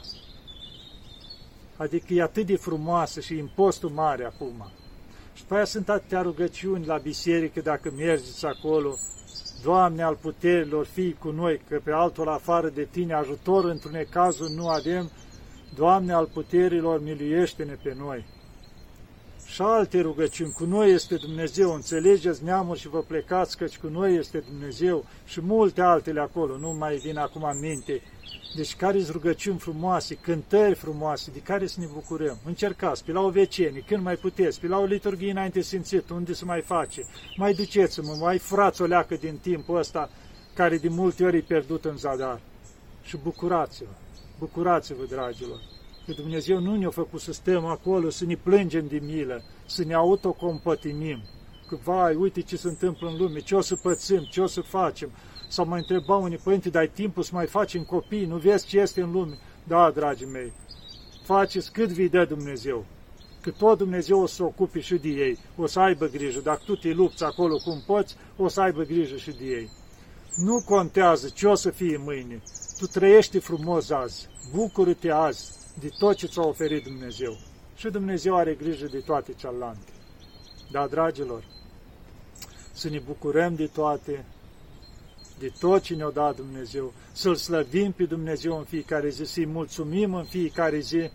Adică 1.75 2.13
e 2.13 2.21
atât 2.21 2.45
de 2.45 2.55
frumoasă 2.55 3.19
și 3.19 3.37
impostul 3.37 3.89
mare 3.89 4.25
acum. 4.25 4.71
Și 5.33 5.41
după 5.41 5.55
aia 5.55 5.65
sunt 5.65 5.89
atâtea 5.89 6.21
rugăciuni 6.21 6.85
la 6.85 6.97
biserică, 6.97 7.59
dacă 7.59 7.91
mergeți 7.97 8.45
acolo, 8.45 8.93
Doamne 9.63 10.03
al 10.03 10.15
puterilor, 10.15 10.85
fii 10.85 11.13
cu 11.13 11.29
noi, 11.29 11.61
că 11.69 11.79
pe 11.83 11.91
altul 11.91 12.29
afară 12.29 12.69
de 12.69 12.87
Tine 12.91 13.13
ajutor 13.13 13.65
într-un 13.65 14.05
cazul 14.09 14.49
nu 14.55 14.67
avem, 14.67 15.11
Doamne 15.75 16.13
al 16.13 16.25
puterilor, 16.25 17.01
miluiește-ne 17.01 17.77
pe 17.83 17.95
noi 17.97 18.25
și 19.59 19.65
alte 19.65 20.01
rugăciuni. 20.01 20.51
Cu 20.51 20.65
noi 20.65 20.91
este 20.91 21.15
Dumnezeu, 21.15 21.73
înțelegeți 21.73 22.43
neamuri 22.43 22.79
și 22.79 22.87
vă 22.87 22.99
plecați, 22.99 23.57
căci 23.57 23.77
cu 23.77 23.87
noi 23.87 24.15
este 24.15 24.39
Dumnezeu 24.39 25.05
și 25.25 25.41
multe 25.41 25.81
altele 25.81 26.19
acolo, 26.19 26.57
nu 26.57 26.73
mai 26.73 26.95
vin 26.95 27.17
acum 27.17 27.43
în 27.43 27.59
minte. 27.59 28.01
Deci 28.55 28.75
care 28.75 28.97
sunt 28.99 29.11
rugăciuni 29.11 29.59
frumoase, 29.59 30.15
cântări 30.15 30.75
frumoase, 30.75 31.31
de 31.31 31.39
care 31.39 31.67
să 31.67 31.79
ne 31.79 31.85
bucurăm? 31.93 32.37
Încercați, 32.45 33.03
pe 33.03 33.11
la 33.11 33.19
o 33.19 33.29
vecenie, 33.29 33.83
când 33.87 34.03
mai 34.03 34.15
puteți, 34.15 34.59
pe 34.59 34.67
la 34.67 34.77
o 34.77 34.85
liturghie 34.85 35.31
înainte 35.31 35.61
simțit, 35.61 36.09
unde 36.09 36.33
să 36.33 36.45
mai 36.45 36.61
face. 36.61 37.05
Mai 37.37 37.53
duceți-mă, 37.53 38.15
mai 38.19 38.37
furați 38.37 38.81
o 38.81 38.85
leacă 38.85 39.15
din 39.15 39.37
timpul 39.41 39.77
ăsta, 39.77 40.09
care 40.53 40.77
de 40.77 40.89
multe 40.89 41.23
ori 41.23 41.37
e 41.37 41.41
pierdut 41.41 41.85
în 41.85 41.97
zadar. 41.97 42.39
Și 43.03 43.17
bucurați-vă, 43.17 43.93
bucurați-vă, 44.37 45.03
dragilor 45.09 45.59
că 46.09 46.21
Dumnezeu 46.21 46.59
nu 46.59 46.75
ne-a 46.75 46.89
făcut 46.89 47.21
să 47.21 47.33
stăm 47.33 47.65
acolo, 47.65 48.09
să 48.09 48.25
ne 48.25 48.35
plângem 48.35 48.87
de 48.87 48.99
milă, 49.05 49.43
să 49.65 49.83
ne 49.83 49.93
autocompătimim. 49.93 51.21
Că, 51.67 51.77
vai, 51.83 52.15
uite 52.15 52.41
ce 52.41 52.57
se 52.57 52.67
întâmplă 52.67 53.09
în 53.09 53.17
lume, 53.17 53.39
ce 53.39 53.55
o 53.55 53.61
să 53.61 53.75
pățim, 53.75 54.27
ce 54.31 54.41
o 54.41 54.47
să 54.47 54.61
facem. 54.61 55.09
Sau 55.49 55.65
mă 55.65 55.75
întreba 55.75 56.15
unii, 56.15 56.37
părinte, 56.37 56.69
dai 56.69 56.87
timpul 56.87 57.23
să 57.23 57.31
mai 57.33 57.45
facem 57.45 57.83
copii, 57.83 58.25
nu 58.25 58.37
vezi 58.37 58.67
ce 58.67 58.79
este 58.79 59.01
în 59.01 59.11
lume? 59.11 59.37
Da, 59.63 59.91
dragii 59.91 60.27
mei, 60.31 60.53
faceți 61.23 61.71
cât 61.71 61.89
vi 61.89 62.09
dă 62.09 62.25
Dumnezeu. 62.25 62.85
Că 63.41 63.51
tot 63.51 63.77
Dumnezeu 63.77 64.21
o 64.21 64.25
să 64.25 64.35
se 64.35 64.43
ocupe 64.43 64.79
și 64.79 64.95
de 64.95 65.09
ei, 65.09 65.37
o 65.57 65.67
să 65.67 65.79
aibă 65.79 66.05
grijă. 66.05 66.39
Dacă 66.39 66.61
tu 66.65 66.75
te 66.75 66.91
lupți 66.91 67.23
acolo 67.23 67.55
cum 67.55 67.83
poți, 67.85 68.15
o 68.37 68.47
să 68.47 68.61
aibă 68.61 68.83
grijă 68.83 69.15
și 69.15 69.31
de 69.31 69.45
ei. 69.45 69.69
Nu 70.35 70.63
contează 70.65 71.29
ce 71.33 71.47
o 71.47 71.55
să 71.55 71.69
fie 71.69 72.01
mâine. 72.03 72.41
Tu 72.77 72.85
trăiești 72.85 73.39
frumos 73.39 73.89
azi, 73.89 74.27
bucură-te 74.53 75.11
azi, 75.11 75.58
de 75.79 75.89
tot 75.97 76.15
ce 76.15 76.27
ți-a 76.27 76.41
oferit 76.41 76.83
Dumnezeu. 76.83 77.37
Și 77.75 77.89
Dumnezeu 77.89 78.35
are 78.35 78.53
grijă 78.53 78.85
de 78.85 78.99
toate 78.99 79.33
celelalte. 79.33 79.91
Da, 80.71 80.87
dragilor, 80.87 81.43
să 82.71 82.89
ne 82.89 82.99
bucurăm 82.99 83.55
de 83.55 83.67
toate, 83.67 84.25
de 85.39 85.51
tot 85.59 85.81
ce 85.81 85.95
ne-a 85.95 86.09
dat 86.09 86.35
Dumnezeu, 86.35 86.93
să-L 87.11 87.35
slăvim 87.35 87.91
pe 87.91 88.03
Dumnezeu 88.03 88.57
în 88.57 88.63
fiecare 88.63 89.09
zi, 89.09 89.23
să-i 89.23 89.45
mulțumim 89.45 90.13
în 90.13 90.25
fiecare 90.25 90.79
zi 90.79 91.09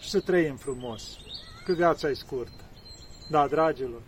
și 0.00 0.10
să 0.10 0.20
trăim 0.20 0.56
frumos, 0.56 1.18
că 1.64 1.72
viața 1.72 2.08
e 2.08 2.12
scurtă. 2.12 2.64
Da, 3.30 3.46
dragilor, 3.46 4.02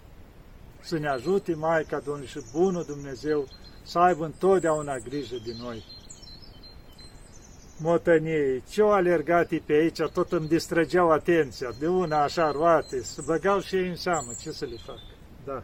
să 0.81 0.99
ne 0.99 1.09
ajute 1.09 1.55
Maica 1.55 1.99
Domnului 1.99 2.29
și 2.29 2.41
Bunul 2.53 2.85
Dumnezeu 2.85 3.49
să 3.83 3.99
aibă 3.99 4.25
întotdeauna 4.25 4.99
grijă 4.99 5.37
de 5.45 5.55
noi 5.59 5.85
motăniei, 7.79 8.63
ce-o 8.69 8.91
alergat 8.91 9.49
pe 9.67 9.73
aici, 9.73 10.01
tot 10.13 10.33
îmi 10.33 10.49
distrăgeau 10.49 11.11
atenția, 11.11 11.69
de 11.79 11.87
una 11.87 12.23
așa 12.23 12.51
roate, 12.51 13.03
să 13.03 13.23
băgau 13.27 13.61
și 13.61 13.77
ei 13.77 13.89
în 13.89 13.97
seamă, 13.97 14.33
ce 14.41 14.51
să 14.51 14.65
le 14.65 14.77
fac? 14.87 14.99
Da. 15.45 15.63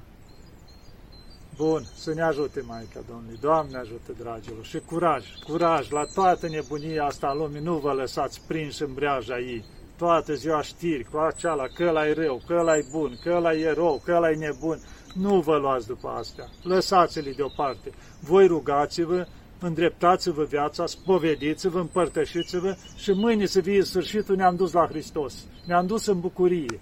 Bun, 1.56 1.82
să 1.94 2.14
ne 2.14 2.22
ajute 2.22 2.62
Maica 2.66 3.00
Domnului, 3.08 3.38
Doamne 3.40 3.78
ajută, 3.78 4.12
dragilor, 4.18 4.64
și 4.64 4.78
curaj, 4.78 5.24
curaj, 5.46 5.90
la 5.90 6.04
toată 6.14 6.48
nebunia 6.48 7.04
asta 7.04 7.26
a 7.26 7.34
lumii, 7.34 7.60
nu 7.60 7.76
vă 7.76 7.92
lăsați 7.92 8.40
prins 8.46 8.78
în 8.78 8.94
breaja 8.94 9.38
ei, 9.38 9.64
toată 9.96 10.34
ziua 10.34 10.62
știri 10.62 11.04
cu 11.04 11.18
aceala, 11.18 11.66
că 11.74 11.84
ăla 11.88 12.08
e 12.08 12.12
rău, 12.12 12.40
că 12.46 12.54
ăla 12.58 12.76
e 12.76 12.84
bun, 12.90 13.18
că 13.22 13.32
ăla 13.36 13.52
e 13.54 13.72
rău, 13.72 14.00
că 14.04 14.12
ăla 14.12 14.30
e 14.30 14.34
nebun, 14.34 14.80
nu 15.14 15.40
vă 15.40 15.56
luați 15.56 15.86
după 15.86 16.08
astea, 16.08 16.48
lăsați-le 16.62 17.32
deoparte, 17.32 17.92
voi 18.20 18.46
rugați-vă, 18.46 19.26
îndreptați-vă 19.60 20.44
viața, 20.44 20.86
spovediți-vă, 20.86 21.78
împărtășiți-vă 21.78 22.76
și 22.96 23.12
mâine 23.12 23.46
să 23.46 23.60
fie 23.60 23.82
sfârșitul, 23.82 24.36
ne-am 24.36 24.56
dus 24.56 24.72
la 24.72 24.86
Hristos, 24.86 25.46
ne-am 25.66 25.86
dus 25.86 26.06
în 26.06 26.20
bucurie. 26.20 26.80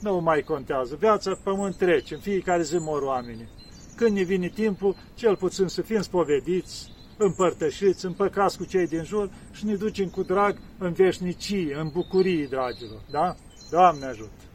Nu 0.00 0.20
mai 0.20 0.42
contează, 0.42 0.96
viața 0.98 1.30
pe 1.30 1.40
pământ 1.42 1.76
trece, 1.76 2.14
în 2.14 2.20
fiecare 2.20 2.62
zi 2.62 2.76
mor 2.76 3.02
oamenii. 3.02 3.48
Când 3.96 4.16
ne 4.16 4.22
vine 4.22 4.48
timpul, 4.48 4.96
cel 5.14 5.36
puțin 5.36 5.66
să 5.66 5.82
fim 5.82 6.00
spovediți, 6.00 6.92
împărtășiți, 7.16 8.04
împăcați 8.06 8.56
cu 8.56 8.64
cei 8.64 8.86
din 8.86 9.04
jur 9.04 9.30
și 9.52 9.64
ne 9.64 9.74
ducem 9.74 10.08
cu 10.08 10.22
drag 10.22 10.56
în 10.78 10.92
veșnicie, 10.92 11.76
în 11.80 11.88
bucurie, 11.92 12.46
dragilor. 12.46 13.00
Da? 13.10 13.36
Doamne 13.70 14.06
ajută! 14.06 14.47